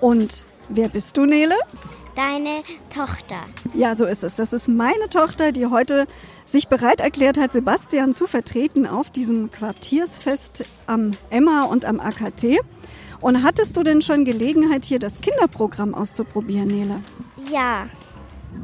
Und 0.00 0.46
wer 0.68 0.88
bist 0.88 1.16
du, 1.16 1.26
Nele? 1.26 1.56
deine 2.14 2.62
Tochter. 2.94 3.40
Ja, 3.74 3.94
so 3.94 4.04
ist 4.04 4.24
es. 4.24 4.36
Das 4.36 4.52
ist 4.52 4.68
meine 4.68 5.08
Tochter, 5.08 5.52
die 5.52 5.66
heute 5.66 6.06
sich 6.46 6.68
bereit 6.68 7.00
erklärt 7.00 7.38
hat, 7.38 7.52
Sebastian 7.52 8.12
zu 8.12 8.26
vertreten 8.26 8.86
auf 8.86 9.10
diesem 9.10 9.50
Quartiersfest 9.50 10.64
am 10.86 11.12
Emma 11.30 11.64
und 11.64 11.84
am 11.84 12.00
AKT. 12.00 12.60
Und 13.20 13.42
hattest 13.42 13.76
du 13.76 13.82
denn 13.82 14.02
schon 14.02 14.24
Gelegenheit, 14.24 14.84
hier 14.84 14.98
das 14.98 15.20
Kinderprogramm 15.20 15.94
auszuprobieren, 15.94 16.68
Nele? 16.68 17.00
Ja, 17.50 17.86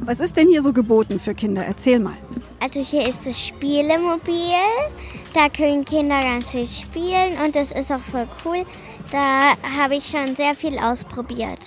Was 0.05 0.19
ist 0.21 0.37
denn 0.37 0.47
hier 0.47 0.61
so 0.61 0.71
geboten 0.71 1.19
für 1.19 1.33
Kinder? 1.35 1.65
Erzähl 1.65 1.99
mal. 1.99 2.15
also 2.59 2.79
hier 2.79 3.07
ist 3.07 3.25
das 3.25 3.39
Spielemobil. 3.39 4.55
Da 5.33 5.49
können 5.49 5.83
Kinder 5.83 6.19
ganz 6.21 6.49
viel 6.49 6.65
spielen 6.65 7.37
und 7.43 7.55
das 7.55 7.71
ist 7.71 7.91
auch 7.91 7.99
voll 7.99 8.27
cool. 8.45 8.65
Da 9.11 9.53
habe 9.77 9.95
ich 9.95 10.05
schon 10.05 10.35
sehr 10.35 10.55
viel 10.55 10.77
ausprobiert. 10.79 11.59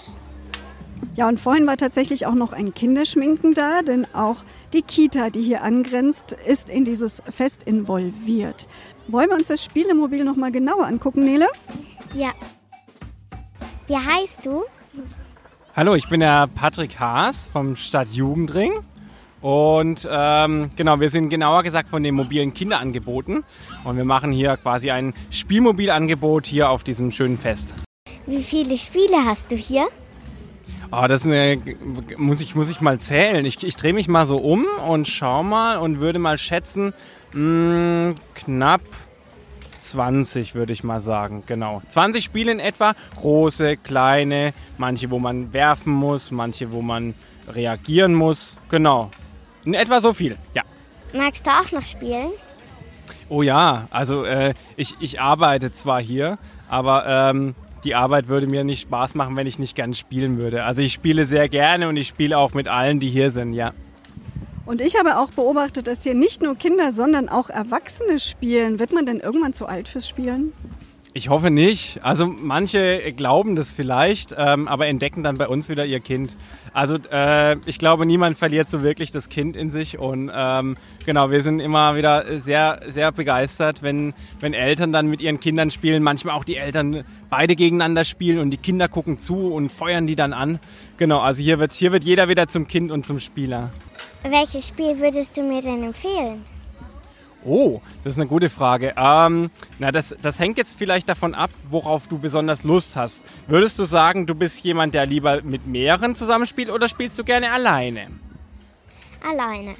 Ja, 1.15 1.29
und 1.29 1.39
vorhin 1.39 1.67
war 1.67 1.77
tatsächlich 1.77 2.27
auch 2.27 2.35
noch 2.35 2.53
ein 2.53 2.75
Kinderschminken 2.75 3.55
da, 3.55 3.83
denn 3.83 4.07
auch 4.15 4.45
die 4.73 4.83
Kita, 4.83 5.31
die 5.31 5.43
hier 5.43 5.63
angrenzt, 5.63 6.37
ist 6.47 6.71
in 6.71 6.85
dieses 6.85 7.23
Fest 7.31 7.63
involviert. 7.65 8.69
Wollen 9.09 9.29
wir 9.29 9.37
uns 9.37 9.49
das 9.49 9.63
Spielemobil 9.63 10.25
noch 10.25 10.37
mal 10.37 10.51
genauer 10.51 10.87
angucken, 10.87 11.21
Nele? 11.21 11.47
Ja. 12.15 12.31
Wie 13.87 13.97
heißt 13.97 14.47
du? 14.47 14.63
Hallo, 15.77 15.95
ich 15.95 16.09
bin 16.09 16.21
der 16.21 16.47
Patrick 16.47 16.99
Haas 16.99 17.49
vom 17.53 17.77
Stadtjugendring. 17.77 18.73
Und 19.41 20.09
ähm, 20.11 20.71
genau, 20.75 21.01
wir 21.01 21.11
sind 21.11 21.29
genauer 21.29 21.65
gesagt 21.65 21.91
von 21.91 22.03
den 22.03 22.15
mobilen 22.15 22.55
Kinderangeboten. 22.55 23.45
Und 23.85 23.97
wir 23.97 24.05
machen 24.05 24.33
hier 24.33 24.57
quasi 24.57 24.91
ein 24.91 25.13
Spielmobilangebot 25.31 26.47
hier 26.47 26.71
auf 26.71 26.83
diesem 26.83 27.11
schönen 27.11 27.37
Fest. 27.37 27.75
Wie 28.25 28.43
viele 28.43 28.79
Spiele 28.79 29.23
hast 29.27 29.51
du 29.51 29.57
hier? 29.57 29.87
Oh, 30.91 31.07
das 31.09 31.27
eine, 31.27 31.61
muss 32.17 32.41
ich, 32.41 32.55
muss 32.55 32.69
ich 32.69 32.81
mal 32.81 32.99
zählen. 32.99 33.45
Ich, 33.45 33.63
ich 33.65 33.77
drehe 33.77 33.93
mich 33.93 34.09
mal 34.09 34.27
so 34.27 34.39
um 34.39 34.65
und 34.87 35.09
schau 35.09 35.43
mal 35.43 35.79
und 35.79 36.01
würde 36.01 36.19
mal 36.19 36.39
schätzen, 36.39 36.93
mh, 37.33 38.15
knapp 38.35 38.83
20 39.81 40.55
würde 40.55 40.73
ich 40.73 40.83
mal 40.83 41.01
sagen, 41.01 41.43
genau. 41.47 41.83
20 41.89 42.25
Spiele 42.25 42.51
in 42.51 42.59
etwa, 42.59 42.95
große, 43.17 43.77
kleine, 43.77 44.55
manche, 44.79 45.11
wo 45.11 45.19
man 45.19 45.53
werfen 45.53 45.93
muss, 45.93 46.31
manche, 46.31 46.73
wo 46.73 46.81
man 46.81 47.15
reagieren 47.49 48.15
muss, 48.15 48.57
genau. 48.71 49.11
In 49.65 49.75
etwa 49.75 50.01
so 50.01 50.13
viel, 50.13 50.39
ja. 50.55 50.63
Magst 51.13 51.47
du 51.47 51.51
auch 51.51 51.71
noch 51.71 51.83
spielen? 51.83 52.31
Oh 53.29 53.43
ja, 53.43 53.87
also 53.91 54.25
äh, 54.25 54.55
ich, 54.77 54.95
ich 55.01 55.21
arbeite 55.21 55.73
zwar 55.73 56.01
hier, 56.01 56.39
aber 56.69 57.07
ähm, 57.07 57.55
die 57.85 57.95
Arbeit 57.95 58.29
würde 58.29 58.47
mir 58.47 58.65
nicht 58.65 58.83
Spaß 58.83 59.15
machen, 59.15 59.37
wenn 59.37 59.47
ich 59.47 59.59
nicht 59.59 59.77
gern 59.77 59.95
spielen 59.95 60.39
würde. 60.39 60.65
Also 60.65 60.83
ich 60.83 60.93
spiele 60.93 61.27
sehr 61.27 61.49
gerne 61.49 61.89
und 61.89 61.97
ich 61.97 62.09
spiele 62.09 62.39
auch 62.39 62.55
mit 62.55 62.69
allen, 62.69 63.01
die 63.01 63.11
hier 63.11 63.31
sind, 63.31 63.53
ja. 63.53 63.73
Und 64.67 64.81
ich 64.81 64.99
habe 64.99 65.19
auch 65.19 65.31
beobachtet, 65.31 65.87
dass 65.87 66.03
hier 66.03 66.15
nicht 66.15 66.41
nur 66.41 66.57
Kinder, 66.57 66.91
sondern 66.91 67.29
auch 67.29 67.51
Erwachsene 67.51 68.19
spielen. 68.19 68.79
Wird 68.79 68.93
man 68.93 69.05
denn 69.05 69.21
irgendwann 69.21 69.53
zu 69.53 69.67
alt 69.67 69.89
fürs 69.89 70.09
Spielen? 70.09 70.55
Ich 71.17 71.29
hoffe 71.29 71.53
nicht. 71.53 72.01
Also 72.03 72.27
manche 72.27 73.13
glauben 73.13 73.55
das 73.55 73.73
vielleicht, 73.73 74.35
ähm, 74.37 74.67
aber 74.67 74.89
entdecken 74.89 75.23
dann 75.23 75.39
bei 75.39 75.47
uns 75.47 75.69
wieder 75.69 75.87
ihr 75.87 76.01
Kind. 76.01 76.37
Also 76.73 76.97
äh, 77.09 77.57
ich 77.67 77.79
glaube, 77.79 78.05
niemand 78.05 78.37
verliert 78.37 78.69
so 78.69 78.83
wirklich 78.83 79.13
das 79.13 79.29
Kind 79.29 79.55
in 79.55 79.71
sich 79.71 79.97
und 79.97 80.29
ähm, 80.35 80.77
genau, 81.07 81.31
wir 81.31 81.41
sind 81.41 81.61
immer 81.61 81.95
wieder 81.95 82.41
sehr, 82.41 82.81
sehr 82.89 83.13
begeistert, 83.13 83.81
wenn, 83.81 84.13
wenn 84.41 84.55
Eltern 84.55 84.91
dann 84.91 85.07
mit 85.07 85.21
ihren 85.21 85.39
Kindern 85.39 85.71
spielen, 85.71 86.03
manchmal 86.03 86.35
auch 86.35 86.43
die 86.43 86.57
Eltern 86.57 87.05
beide 87.31 87.55
gegeneinander 87.55 88.05
spielen 88.05 88.41
und 88.41 88.51
die 88.51 88.57
Kinder 88.57 88.89
gucken 88.89 89.21
zu 89.21 89.53
und 89.53 89.71
feuern 89.71 90.09
die 90.09 90.17
dann 90.17 90.33
an. 90.33 90.59
Genau, 90.97 91.21
also 91.21 91.45
hier 91.45 91.61
wird, 91.61 91.75
hier 91.75 91.93
wird 91.93 92.03
jeder 92.03 92.29
wieder 92.29 92.49
zum 92.49 92.67
Kind 92.67 92.91
und 92.91 93.07
zum 93.07 93.21
Spieler. 93.21 93.71
Welches 94.25 94.67
Spiel 94.67 94.99
würdest 94.99 95.37
du 95.37 95.45
mir 95.45 95.63
denn 95.63 95.85
empfehlen? 95.85 96.45
Oh, 97.45 97.81
das 98.03 98.15
ist 98.15 98.19
eine 98.19 98.29
gute 98.29 98.49
Frage. 98.49 98.95
Ähm, 98.97 99.51
na, 99.79 99.93
das, 99.93 100.17
das 100.23 100.39
hängt 100.41 100.57
jetzt 100.57 100.79
vielleicht 100.79 101.09
davon 101.09 101.35
ab, 101.35 101.51
worauf 101.69 102.09
du 102.09 102.19
besonders 102.19 102.65
Lust 102.65 102.97
hast. 102.97 103.25
Würdest 103.47 103.79
du 103.79 103.85
sagen, 103.85 104.27
du 104.27 104.35
bist 104.35 104.65
jemand, 104.65 104.95
der 104.95 105.07
lieber 105.07 105.43
mit 105.43 105.67
mehreren 105.67 106.15
zusammenspielt 106.15 106.71
oder 106.71 106.89
spielst 106.89 107.19
du 107.19 107.25
gerne 107.25 107.53
alleine? 107.53 108.09
Alleine. 109.23 109.75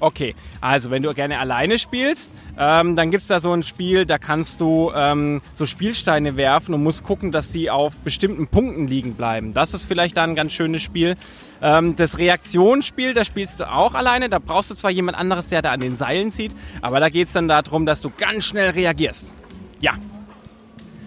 Okay, 0.00 0.34
also 0.60 0.90
wenn 0.90 1.02
du 1.02 1.12
gerne 1.12 1.38
alleine 1.38 1.78
spielst, 1.78 2.34
ähm, 2.56 2.94
dann 2.94 3.10
gibt 3.10 3.22
es 3.22 3.28
da 3.28 3.40
so 3.40 3.52
ein 3.52 3.64
Spiel, 3.64 4.06
da 4.06 4.18
kannst 4.18 4.60
du 4.60 4.92
ähm, 4.94 5.40
so 5.54 5.66
Spielsteine 5.66 6.36
werfen 6.36 6.72
und 6.74 6.84
musst 6.84 7.02
gucken, 7.02 7.32
dass 7.32 7.50
die 7.50 7.68
auf 7.70 7.96
bestimmten 7.98 8.46
Punkten 8.46 8.86
liegen 8.86 9.14
bleiben. 9.14 9.52
Das 9.54 9.74
ist 9.74 9.86
vielleicht 9.86 10.16
dann 10.16 10.30
ein 10.30 10.36
ganz 10.36 10.52
schönes 10.52 10.82
Spiel. 10.82 11.16
Ähm, 11.60 11.96
das 11.96 12.18
Reaktionsspiel, 12.18 13.12
da 13.12 13.24
spielst 13.24 13.58
du 13.58 13.70
auch 13.70 13.94
alleine. 13.94 14.28
Da 14.28 14.38
brauchst 14.38 14.70
du 14.70 14.76
zwar 14.76 14.92
jemand 14.92 15.18
anderes, 15.18 15.48
der 15.48 15.62
da 15.62 15.72
an 15.72 15.80
den 15.80 15.96
Seilen 15.96 16.30
zieht, 16.30 16.54
aber 16.80 17.00
da 17.00 17.08
geht 17.08 17.26
es 17.26 17.32
dann 17.32 17.48
darum, 17.48 17.84
dass 17.84 18.00
du 18.00 18.10
ganz 18.16 18.44
schnell 18.44 18.70
reagierst. 18.70 19.32
Ja, 19.80 19.94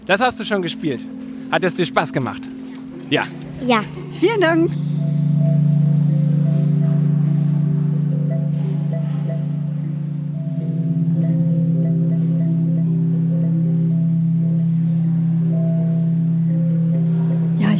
das 0.06 0.20
hast 0.20 0.40
du 0.40 0.44
schon 0.44 0.62
gespielt. 0.62 1.06
Hat 1.50 1.64
es 1.64 1.76
dir 1.76 1.86
Spaß 1.86 2.12
gemacht? 2.12 2.42
Ja. 3.10 3.24
Ja. 3.66 3.84
Vielen 4.20 4.42
Dank. 4.42 4.72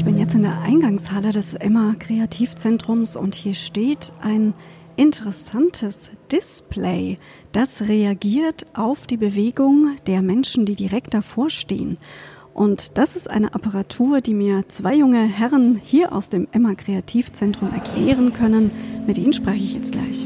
Ich 0.02 0.06
bin 0.06 0.18
jetzt 0.18 0.34
in 0.34 0.42
der 0.42 0.60
Eingangshalle 0.62 1.32
des 1.32 1.54
Emma 1.54 1.94
Kreativzentrums 2.00 3.16
und 3.16 3.36
hier 3.36 3.54
steht 3.54 4.12
ein 4.20 4.56
interessantes 4.96 6.10
Display, 6.32 7.20
das 7.52 7.84
reagiert 7.84 8.66
auf 8.74 9.06
die 9.06 9.18
Bewegung 9.18 9.96
der 10.08 10.24
Menschen, 10.24 10.66
die 10.66 10.74
direkt 10.74 11.14
davor 11.14 11.52
stehen. 11.52 12.00
Und 12.56 12.98
das 12.98 13.16
ist 13.16 13.30
eine 13.30 13.54
Apparatur, 13.54 14.22
die 14.22 14.34
mir 14.34 14.68
zwei 14.70 14.96
junge 14.96 15.24
Herren 15.24 15.80
hier 15.84 16.14
aus 16.14 16.30
dem 16.30 16.48
Emma 16.52 16.74
Kreativzentrum 16.74 17.72
erklären 17.72 18.34
können. 18.34 18.72
Mit 19.06 19.20
ihnen 19.20 19.34
spreche 19.34 19.64
ich 19.64 19.76
jetzt 19.76 19.92
gleich. 19.92 20.26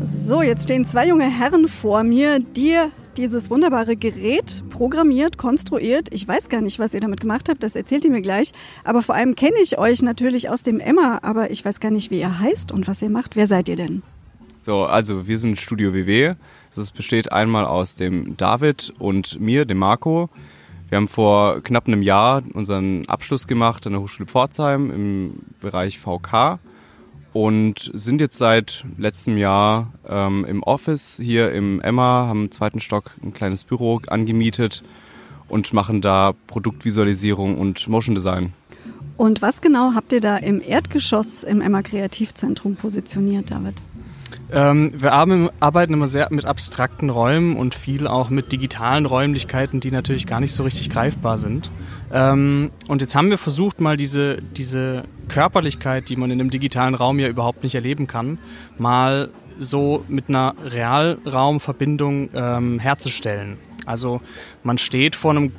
So, 0.00 0.42
jetzt 0.42 0.62
stehen 0.62 0.84
zwei 0.84 1.08
junge 1.08 1.28
Herren 1.28 1.66
vor 1.66 2.04
mir, 2.04 2.38
die 2.38 2.78
dieses 3.14 3.50
wunderbare 3.50 3.96
Gerät 3.96 4.62
programmiert, 4.70 5.38
konstruiert. 5.38 6.08
Ich 6.12 6.26
weiß 6.26 6.48
gar 6.48 6.60
nicht, 6.60 6.78
was 6.78 6.94
ihr 6.94 7.00
damit 7.00 7.20
gemacht 7.20 7.48
habt, 7.48 7.62
das 7.62 7.76
erzählt 7.76 8.04
ihr 8.04 8.10
mir 8.10 8.22
gleich. 8.22 8.52
Aber 8.84 9.02
vor 9.02 9.14
allem 9.14 9.34
kenne 9.34 9.56
ich 9.62 9.78
euch 9.78 10.02
natürlich 10.02 10.50
aus 10.50 10.62
dem 10.62 10.80
Emma, 10.80 11.20
aber 11.22 11.50
ich 11.50 11.64
weiß 11.64 11.80
gar 11.80 11.90
nicht, 11.90 12.10
wie 12.10 12.20
ihr 12.20 12.38
heißt 12.38 12.72
und 12.72 12.86
was 12.88 13.02
ihr 13.02 13.10
macht. 13.10 13.36
Wer 13.36 13.46
seid 13.46 13.68
ihr 13.68 13.76
denn? 13.76 14.02
So, 14.60 14.84
also 14.84 15.26
wir 15.26 15.38
sind 15.38 15.58
Studio 15.58 15.92
WW. 15.92 16.34
Das 16.74 16.90
besteht 16.90 17.32
einmal 17.32 17.64
aus 17.66 17.94
dem 17.94 18.36
David 18.36 18.92
und 18.98 19.40
mir, 19.40 19.64
dem 19.64 19.78
Marco. 19.78 20.28
Wir 20.88 20.96
haben 20.96 21.08
vor 21.08 21.60
knapp 21.62 21.86
einem 21.86 22.02
Jahr 22.02 22.42
unseren 22.52 23.06
Abschluss 23.06 23.46
gemacht 23.46 23.86
an 23.86 23.92
der 23.92 24.02
Hochschule 24.02 24.26
Pforzheim 24.26 24.90
im 24.90 25.34
Bereich 25.60 25.98
VK 25.98 26.58
und 27.34 27.90
sind 27.92 28.20
jetzt 28.20 28.38
seit 28.38 28.84
letztem 28.96 29.36
Jahr 29.36 29.92
ähm, 30.08 30.46
im 30.46 30.62
Office 30.62 31.20
hier 31.22 31.52
im 31.52 31.80
Emma, 31.80 32.28
haben 32.28 32.44
im 32.44 32.50
zweiten 32.52 32.80
Stock 32.80 33.10
ein 33.22 33.34
kleines 33.34 33.64
Büro 33.64 34.00
angemietet 34.06 34.84
und 35.48 35.72
machen 35.72 36.00
da 36.00 36.32
Produktvisualisierung 36.46 37.58
und 37.58 37.88
Motion 37.88 38.14
Design. 38.14 38.52
Und 39.16 39.42
was 39.42 39.60
genau 39.60 39.92
habt 39.94 40.12
ihr 40.12 40.20
da 40.20 40.36
im 40.36 40.62
Erdgeschoss 40.62 41.42
im 41.42 41.60
Emma 41.60 41.82
Kreativzentrum 41.82 42.76
positioniert, 42.76 43.50
David? 43.50 43.74
Ähm, 44.52 44.92
wir 44.96 45.12
arbeiten 45.12 45.94
immer 45.94 46.06
sehr 46.06 46.28
mit 46.30 46.44
abstrakten 46.44 47.10
Räumen 47.10 47.56
und 47.56 47.74
viel 47.74 48.06
auch 48.06 48.30
mit 48.30 48.52
digitalen 48.52 49.06
Räumlichkeiten, 49.06 49.80
die 49.80 49.90
natürlich 49.90 50.26
gar 50.26 50.40
nicht 50.40 50.52
so 50.52 50.64
richtig 50.64 50.90
greifbar 50.90 51.38
sind. 51.38 51.70
Ähm, 52.12 52.70
und 52.86 53.00
jetzt 53.00 53.14
haben 53.14 53.30
wir 53.30 53.38
versucht, 53.38 53.80
mal 53.80 53.96
diese, 53.96 54.42
diese 54.42 55.04
Körperlichkeit, 55.28 56.08
die 56.08 56.16
man 56.16 56.30
in 56.30 56.40
einem 56.40 56.50
digitalen 56.50 56.94
Raum 56.94 57.18
ja 57.18 57.28
überhaupt 57.28 57.62
nicht 57.62 57.74
erleben 57.74 58.06
kann, 58.06 58.38
mal 58.78 59.30
so 59.58 60.04
mit 60.08 60.28
einer 60.28 60.54
Realraumverbindung 60.64 62.30
ähm, 62.34 62.78
herzustellen. 62.78 63.56
Also 63.86 64.20
man 64.62 64.78
steht 64.78 65.16
vor 65.16 65.30
einem 65.30 65.52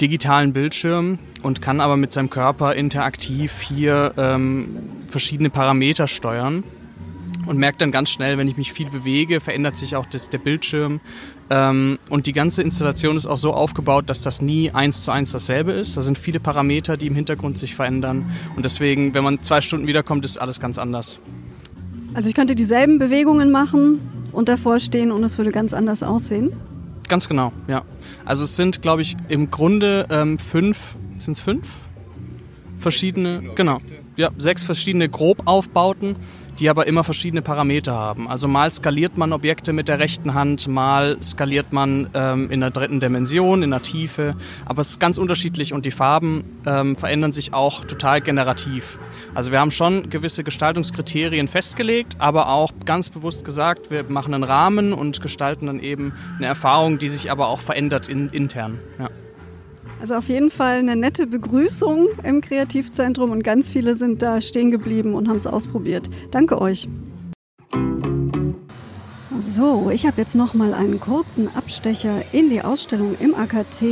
digitalen 0.00 0.52
Bildschirm 0.52 1.18
und 1.42 1.62
kann 1.62 1.80
aber 1.80 1.96
mit 1.96 2.12
seinem 2.12 2.30
Körper 2.30 2.74
interaktiv 2.74 3.60
hier 3.60 4.12
ähm, 4.16 4.78
verschiedene 5.08 5.50
Parameter 5.50 6.08
steuern 6.08 6.64
und 7.46 7.58
merkt 7.58 7.82
dann 7.82 7.90
ganz 7.90 8.10
schnell, 8.10 8.38
wenn 8.38 8.48
ich 8.48 8.56
mich 8.56 8.72
viel 8.72 8.90
bewege, 8.90 9.40
verändert 9.40 9.76
sich 9.76 9.96
auch 9.96 10.06
das, 10.06 10.28
der 10.28 10.38
Bildschirm. 10.38 11.00
Ähm, 11.50 11.98
und 12.08 12.26
die 12.26 12.32
ganze 12.32 12.62
Installation 12.62 13.16
ist 13.16 13.26
auch 13.26 13.36
so 13.36 13.52
aufgebaut, 13.52 14.08
dass 14.08 14.20
das 14.20 14.40
nie 14.40 14.70
eins 14.70 15.02
zu 15.04 15.10
eins 15.10 15.32
dasselbe 15.32 15.72
ist. 15.72 15.96
Da 15.96 16.02
sind 16.02 16.18
viele 16.18 16.40
Parameter, 16.40 16.96
die 16.96 17.06
im 17.06 17.14
Hintergrund 17.14 17.58
sich 17.58 17.74
verändern. 17.74 18.30
Und 18.56 18.64
deswegen, 18.64 19.14
wenn 19.14 19.24
man 19.24 19.42
zwei 19.42 19.60
Stunden 19.60 19.86
wiederkommt, 19.86 20.24
ist 20.24 20.38
alles 20.38 20.60
ganz 20.60 20.78
anders. 20.78 21.18
Also 22.14 22.28
ich 22.28 22.34
könnte 22.34 22.54
dieselben 22.54 22.98
Bewegungen 22.98 23.50
machen 23.50 24.00
und 24.32 24.48
davor 24.48 24.80
stehen 24.80 25.10
und 25.10 25.24
es 25.24 25.38
würde 25.38 25.50
ganz 25.50 25.72
anders 25.72 26.02
aussehen. 26.02 26.52
Ganz 27.08 27.28
genau, 27.28 27.52
ja. 27.68 27.82
Also 28.24 28.44
es 28.44 28.56
sind, 28.56 28.82
glaube 28.82 29.02
ich, 29.02 29.16
im 29.28 29.50
Grunde 29.50 30.06
ähm, 30.10 30.38
fünf, 30.38 30.94
sind 31.18 31.32
es 31.32 31.40
fünf? 31.40 31.66
Verschiedene, 32.78 33.42
genau. 33.54 33.80
Ja, 34.16 34.30
sechs 34.38 34.62
verschiedene 34.62 35.08
Grobaufbauten 35.08 36.16
die 36.58 36.68
aber 36.68 36.86
immer 36.86 37.04
verschiedene 37.04 37.42
Parameter 37.42 37.94
haben. 37.94 38.28
Also 38.28 38.48
mal 38.48 38.70
skaliert 38.70 39.16
man 39.16 39.32
Objekte 39.32 39.72
mit 39.72 39.88
der 39.88 39.98
rechten 39.98 40.34
Hand, 40.34 40.68
mal 40.68 41.16
skaliert 41.22 41.72
man 41.72 42.08
ähm, 42.14 42.50
in 42.50 42.60
der 42.60 42.70
dritten 42.70 43.00
Dimension, 43.00 43.62
in 43.62 43.70
der 43.70 43.82
Tiefe, 43.82 44.36
aber 44.64 44.80
es 44.80 44.90
ist 44.90 45.00
ganz 45.00 45.18
unterschiedlich 45.18 45.72
und 45.72 45.86
die 45.86 45.90
Farben 45.90 46.44
ähm, 46.66 46.96
verändern 46.96 47.32
sich 47.32 47.54
auch 47.54 47.84
total 47.84 48.20
generativ. 48.20 48.98
Also 49.34 49.50
wir 49.50 49.60
haben 49.60 49.70
schon 49.70 50.10
gewisse 50.10 50.44
Gestaltungskriterien 50.44 51.48
festgelegt, 51.48 52.16
aber 52.18 52.48
auch 52.48 52.72
ganz 52.84 53.08
bewusst 53.08 53.44
gesagt, 53.44 53.90
wir 53.90 54.04
machen 54.04 54.34
einen 54.34 54.44
Rahmen 54.44 54.92
und 54.92 55.22
gestalten 55.22 55.66
dann 55.66 55.80
eben 55.80 56.12
eine 56.36 56.46
Erfahrung, 56.46 56.98
die 56.98 57.08
sich 57.08 57.30
aber 57.30 57.48
auch 57.48 57.60
verändert 57.60 58.08
in, 58.08 58.28
intern. 58.28 58.78
Ja. 58.98 59.08
Also 60.02 60.16
auf 60.16 60.28
jeden 60.28 60.50
Fall 60.50 60.78
eine 60.78 60.96
nette 60.96 61.28
Begrüßung 61.28 62.08
im 62.24 62.40
Kreativzentrum 62.40 63.30
und 63.30 63.44
ganz 63.44 63.70
viele 63.70 63.94
sind 63.94 64.20
da 64.20 64.40
stehen 64.40 64.72
geblieben 64.72 65.14
und 65.14 65.28
haben 65.28 65.36
es 65.36 65.46
ausprobiert. 65.46 66.10
Danke 66.32 66.60
euch. 66.60 66.88
So, 69.38 69.90
ich 69.92 70.04
habe 70.04 70.20
jetzt 70.20 70.34
noch 70.34 70.54
mal 70.54 70.74
einen 70.74 70.98
kurzen 70.98 71.54
Abstecher 71.54 72.24
in 72.32 72.48
die 72.48 72.62
Ausstellung 72.62 73.14
im 73.20 73.36
AKT, 73.36 73.82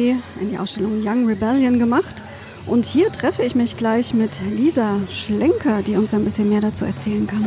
in 0.40 0.50
die 0.50 0.58
Ausstellung 0.58 1.00
Young 1.00 1.28
Rebellion 1.28 1.78
gemacht. 1.78 2.24
Und 2.66 2.86
hier 2.86 3.12
treffe 3.12 3.44
ich 3.44 3.54
mich 3.54 3.76
gleich 3.76 4.12
mit 4.12 4.40
Lisa 4.50 4.96
Schlenker, 5.08 5.82
die 5.82 5.94
uns 5.94 6.12
ein 6.12 6.24
bisschen 6.24 6.48
mehr 6.48 6.60
dazu 6.60 6.84
erzählen 6.84 7.28
kann. 7.28 7.46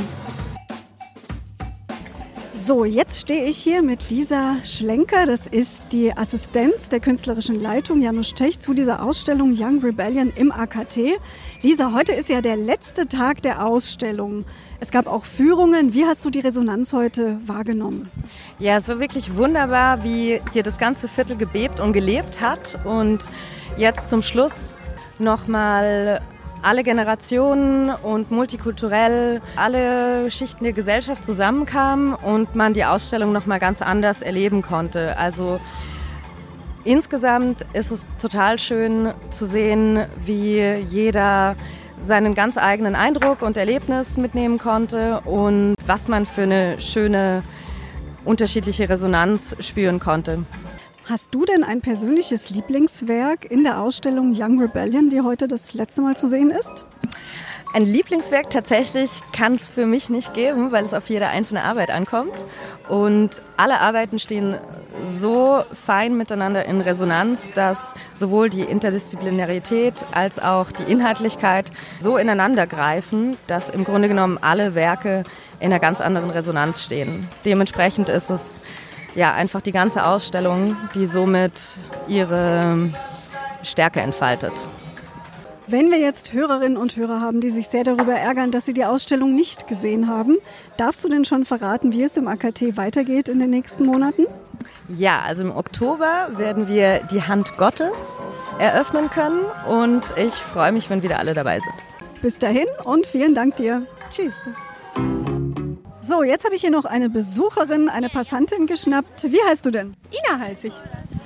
So, 2.66 2.86
jetzt 2.86 3.20
stehe 3.20 3.44
ich 3.44 3.58
hier 3.58 3.82
mit 3.82 4.10
Lisa 4.10 4.56
Schlenker. 4.64 5.26
Das 5.26 5.48
ist 5.48 5.84
die 5.92 6.16
Assistenz 6.16 6.88
der 6.88 7.02
künstlerischen 7.02 7.62
Leitung 7.62 8.02
Janusz 8.02 8.34
Tech 8.36 8.58
zu 8.62 8.74
dieser 8.74 9.04
Ausstellung 9.04 9.54
Young 9.54 9.82
Rebellion 9.84 10.32
im 10.38 10.50
AKT. 10.50 11.20
Lisa, 11.62 11.92
heute 11.92 12.14
ist 12.14 12.30
ja 12.30 12.40
der 12.40 12.56
letzte 12.56 13.06
Tag 13.10 13.42
der 13.42 13.66
Ausstellung. 13.66 14.46
Es 14.80 14.92
gab 14.92 15.08
auch 15.08 15.26
Führungen. 15.26 15.94
Wie 15.94 16.06
hast 16.06 16.24
du 16.24 16.30
die 16.30 16.40
Resonanz 16.40 16.94
heute 16.94 17.38
wahrgenommen? 17.46 18.10
Ja, 18.60 18.78
es 18.78 18.88
war 18.88 18.98
wirklich 18.98 19.36
wunderbar, 19.36 20.06
wie 20.06 20.40
hier 20.54 20.64
das 20.64 20.78
ganze 20.78 21.10
Viertel 21.10 21.36
gebebt 21.36 21.82
und 21.82 21.92
gelebt 21.92 22.40
hat. 22.40 22.80
Und 22.86 23.26
jetzt 23.76 24.10
zum 24.10 24.22
Schluss 24.22 24.78
nochmal 25.20 26.22
alle 26.64 26.84
Generationen 26.84 27.90
und 27.90 28.32
multikulturell 28.32 29.42
alle 29.56 30.32
Schichten 30.32 30.64
der 30.64 30.74
Gesellschaft 30.74 31.26
zusammenkamen 31.26 32.14
und 32.14 32.56
man 32.56 32.74
die 32.74 32.86
Ausstellung 32.86 33.32
noch 33.32 33.46
mal 33.46 33.60
ganz 33.60 33.82
anders 33.82 34.22
erleben 34.22 34.62
konnte. 34.62 35.18
Also 35.18 35.60
insgesamt 36.84 37.66
ist 37.74 37.92
es 37.92 38.08
total 38.20 38.58
schön 38.60 39.14
zu 39.30 39.46
sehen, 39.46 40.06
wie 40.26 40.62
jeder 40.90 41.56
seinen 42.02 42.34
ganz 42.34 42.58
eigenen 42.58 42.96
Eindruck 42.96 43.42
und 43.42 43.56
Erlebnis 43.58 44.18
mitnehmen 44.18 44.58
konnte 44.58 45.22
und 45.22 45.76
was 45.86 46.08
man 46.08 46.26
für 46.26 46.44
eine 46.44 46.80
schöne 46.82 47.44
unterschiedliche 48.26 48.90
Resonanz 48.90 49.56
spüren 49.60 50.00
konnte. 50.00 50.46
Hast 51.06 51.36
du 51.36 51.44
denn 51.44 51.66
ein 51.66 51.82
persönliches 51.82 52.50
Lieblingswerk 52.50 53.52
in 53.52 53.66
der 53.66 53.82
Ausstellung 53.82 54.34
Young 54.34 54.62
Rebellion, 54.62 55.10
die 55.10 55.20
heute 55.20 55.50
das 55.50 55.74
letzte 55.74 56.02
Mal 56.02 56.16
zu 56.16 56.28
sehen 56.28 56.50
ist? 56.50 56.86
Ein 57.74 57.84
Lieblingswerk 57.84 58.50
tatsächlich 58.50 59.12
kann 59.34 59.54
es 59.54 59.70
für 59.70 59.86
mich 59.86 60.10
nicht 60.10 60.34
geben, 60.34 60.72
weil 60.72 60.86
es 60.86 60.94
auf 60.94 61.10
jede 61.10 61.28
einzelne 61.28 61.64
Arbeit 61.64 61.90
ankommt. 61.90 62.32
Und 62.88 63.42
alle 63.58 63.82
Arbeiten 63.82 64.18
stehen 64.18 64.56
so 65.04 65.64
fein 65.74 66.16
miteinander 66.16 66.64
in 66.64 66.80
Resonanz, 66.80 67.50
dass 67.54 67.96
sowohl 68.14 68.50
die 68.50 68.62
Interdisziplinarität 68.62 70.06
als 70.14 70.40
auch 70.40 70.72
die 70.72 70.90
Inhaltlichkeit 70.90 71.70
so 72.00 72.16
ineinander 72.16 72.66
greifen, 72.66 73.36
dass 73.48 73.70
im 73.70 73.84
Grunde 73.84 74.08
genommen 74.08 74.38
alle 74.40 74.74
Werke 74.74 75.26
in 75.60 75.66
einer 75.66 75.82
ganz 75.82 76.00
anderen 76.00 76.30
Resonanz 76.30 76.82
stehen. 76.82 77.28
Dementsprechend 77.44 78.08
ist 78.08 78.30
es 78.30 78.62
ja, 79.16 79.34
einfach 79.34 79.62
die 79.62 79.72
ganze 79.72 80.06
Ausstellung, 80.06 80.76
die 80.96 81.06
somit 81.06 81.54
ihre 82.08 82.90
Stärke 83.64 84.02
entfaltet. 84.02 84.54
Wenn 85.66 85.92
wir 85.92 85.98
jetzt 85.98 86.34
Hörerinnen 86.34 86.78
und 86.78 86.98
Hörer 86.98 87.22
haben, 87.22 87.40
die 87.40 87.50
sich 87.50 87.70
sehr 87.70 87.86
darüber 87.86 88.14
ärgern, 88.14 88.52
dass 88.52 88.66
sie 88.66 88.74
die 88.74 88.84
Ausstellung 88.84 89.34
nicht 89.34 89.68
gesehen 89.68 90.10
haben, 90.10 90.38
darfst 90.76 91.04
du 91.06 91.10
denn 91.10 91.24
schon 91.24 91.46
verraten, 91.46 91.94
wie 91.94 92.04
es 92.04 92.18
im 92.18 92.28
AKT 92.28 92.76
weitergeht 92.76 93.30
in 93.30 93.40
den 93.40 93.50
nächsten 93.50 93.86
Monaten? 93.86 94.26
Ja, 94.90 95.22
also 95.26 95.44
im 95.44 95.56
Oktober 95.56 96.30
werden 96.36 96.68
wir 96.68 97.00
die 97.12 97.22
Hand 97.22 97.56
Gottes 97.58 98.22
eröffnen 98.60 99.10
können 99.10 99.40
und 99.70 100.14
ich 100.18 100.34
freue 100.34 100.74
mich, 100.74 100.90
wenn 100.90 101.02
wieder 101.02 101.20
alle 101.20 101.34
dabei 101.34 101.62
sind. 101.62 101.76
Bis 102.22 102.40
dahin 102.40 102.68
und 102.84 103.06
vielen 103.06 103.34
Dank 103.34 103.56
dir. 103.56 103.86
Tschüss. 104.10 104.48
So, 106.06 106.22
jetzt 106.22 106.44
habe 106.44 106.54
ich 106.54 106.60
hier 106.60 106.70
noch 106.70 106.84
eine 106.84 107.10
Besucherin, 107.10 107.88
eine 107.88 108.10
Passantin 108.10 108.68
geschnappt. 108.68 109.24
Wie 109.32 109.42
heißt 109.42 109.66
du 109.66 109.72
denn? 109.72 109.96
Ina 110.12 110.38
heiße 110.38 110.68
ich. 110.68 110.74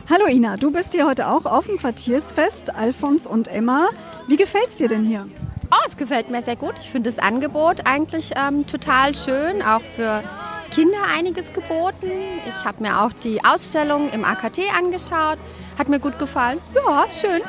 Hallo 0.08 0.28
Ina, 0.28 0.56
du 0.58 0.70
bist 0.70 0.94
hier 0.94 1.08
heute 1.08 1.30
auch 1.30 1.46
auf 1.46 1.66
dem 1.66 1.78
Quartiersfest, 1.80 2.76
Alfons 2.76 3.26
und 3.26 3.48
Emma. 3.48 3.90
Wie 4.28 4.36
gefällt's 4.36 4.76
dir 4.76 4.88
denn 4.88 5.04
hier? 5.04 5.28
Oh, 5.72 5.84
es 5.88 5.98
gefällt 5.98 6.30
mir 6.30 6.44
sehr 6.44 6.58
gut. 6.58 6.76
Ich 6.80 6.92
finde 6.92 7.10
das 7.10 7.18
Angebot 7.18 7.88
eigentlich 7.88 8.34
ähm, 8.38 8.68
total 8.68 9.16
schön, 9.16 9.63
auch 9.63 9.82
für 9.96 10.22
Kinder 10.70 11.02
einiges 11.12 11.52
geboten. 11.54 12.12
Ich 12.48 12.63
habe 12.63 12.84
mir 12.84 13.02
auch 13.02 13.13
die 13.13 13.44
Ausstellung 13.44 14.12
im 14.12 14.24
AKT 14.24 14.60
angeschaut. 14.78 15.40
Hat 15.80 15.90
mir 15.90 16.00
gut 16.00 16.20
gefallen. 16.20 16.60
Ja, 16.76 17.08
schön. 17.10 17.42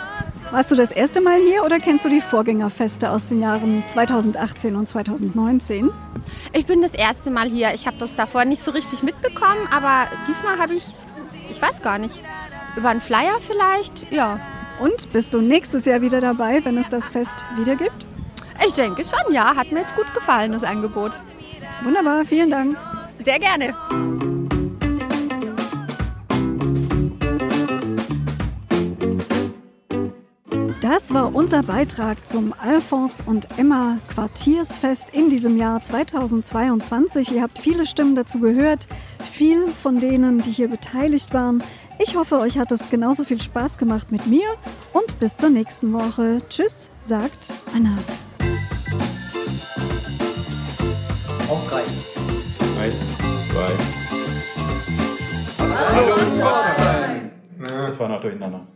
Warst 0.50 0.70
du 0.70 0.74
das 0.76 0.92
erste 0.92 1.20
Mal 1.20 1.40
hier 1.40 1.62
oder 1.62 1.78
kennst 1.78 2.06
du 2.06 2.08
die 2.08 2.22
Vorgängerfeste 2.22 3.10
aus 3.10 3.26
den 3.26 3.42
Jahren 3.42 3.84
2018 3.84 4.76
und 4.76 4.88
2019? 4.88 5.90
Ich 6.54 6.64
bin 6.64 6.80
das 6.80 6.94
erste 6.94 7.30
Mal 7.30 7.50
hier. 7.50 7.74
Ich 7.74 7.86
habe 7.86 7.98
das 7.98 8.14
davor 8.14 8.46
nicht 8.46 8.64
so 8.64 8.70
richtig 8.70 9.02
mitbekommen, 9.02 9.68
aber 9.70 10.08
diesmal 10.26 10.58
habe 10.58 10.74
ich, 10.74 10.86
ich 11.50 11.60
weiß 11.60 11.82
gar 11.82 11.98
nicht, 11.98 12.22
über 12.76 12.88
einen 12.88 13.02
Flyer 13.02 13.38
vielleicht, 13.40 14.10
ja. 14.10 14.40
Und 14.80 15.12
bist 15.12 15.34
du 15.34 15.42
nächstes 15.42 15.84
Jahr 15.84 16.00
wieder 16.00 16.20
dabei, 16.20 16.64
wenn 16.64 16.78
es 16.78 16.88
das 16.88 17.10
Fest 17.10 17.44
wieder 17.56 17.76
gibt? 17.76 18.06
Ich 18.66 18.72
denke 18.72 19.04
schon, 19.04 19.34
ja. 19.34 19.54
Hat 19.54 19.70
mir 19.70 19.80
jetzt 19.80 19.96
gut 19.96 20.12
gefallen, 20.14 20.52
das 20.52 20.62
Angebot. 20.62 21.12
Wunderbar, 21.82 22.24
vielen 22.24 22.50
Dank. 22.50 22.76
Sehr 23.22 23.38
gerne. 23.38 23.74
Das 30.90 31.12
war 31.12 31.34
unser 31.34 31.62
Beitrag 31.62 32.26
zum 32.26 32.54
Alphons 32.58 33.22
und 33.26 33.58
Emma 33.58 33.98
Quartiersfest 34.08 35.10
in 35.10 35.28
diesem 35.28 35.58
Jahr 35.58 35.82
2022. 35.82 37.30
Ihr 37.32 37.42
habt 37.42 37.58
viele 37.58 37.84
Stimmen 37.84 38.14
dazu 38.14 38.40
gehört, 38.40 38.88
viel 39.30 39.66
von 39.66 40.00
denen, 40.00 40.40
die 40.40 40.50
hier 40.50 40.68
beteiligt 40.68 41.34
waren. 41.34 41.62
Ich 41.98 42.16
hoffe, 42.16 42.38
euch 42.38 42.58
hat 42.58 42.72
es 42.72 42.88
genauso 42.88 43.24
viel 43.24 43.38
Spaß 43.38 43.76
gemacht 43.76 44.10
mit 44.12 44.26
mir 44.26 44.48
und 44.94 45.20
bis 45.20 45.36
zur 45.36 45.50
nächsten 45.50 45.92
Woche. 45.92 46.38
Tschüss, 46.48 46.90
sagt 47.02 47.52
Anna. 47.76 47.98
Auf 51.50 51.68
drei. 51.68 51.82
Eins, 52.82 52.96
zwei. 53.52 53.72
Hallo 55.58 56.14
Pforzheim! 56.38 57.30
Das 57.58 57.98
war 57.98 58.08
noch 58.08 58.22
durcheinander. 58.22 58.66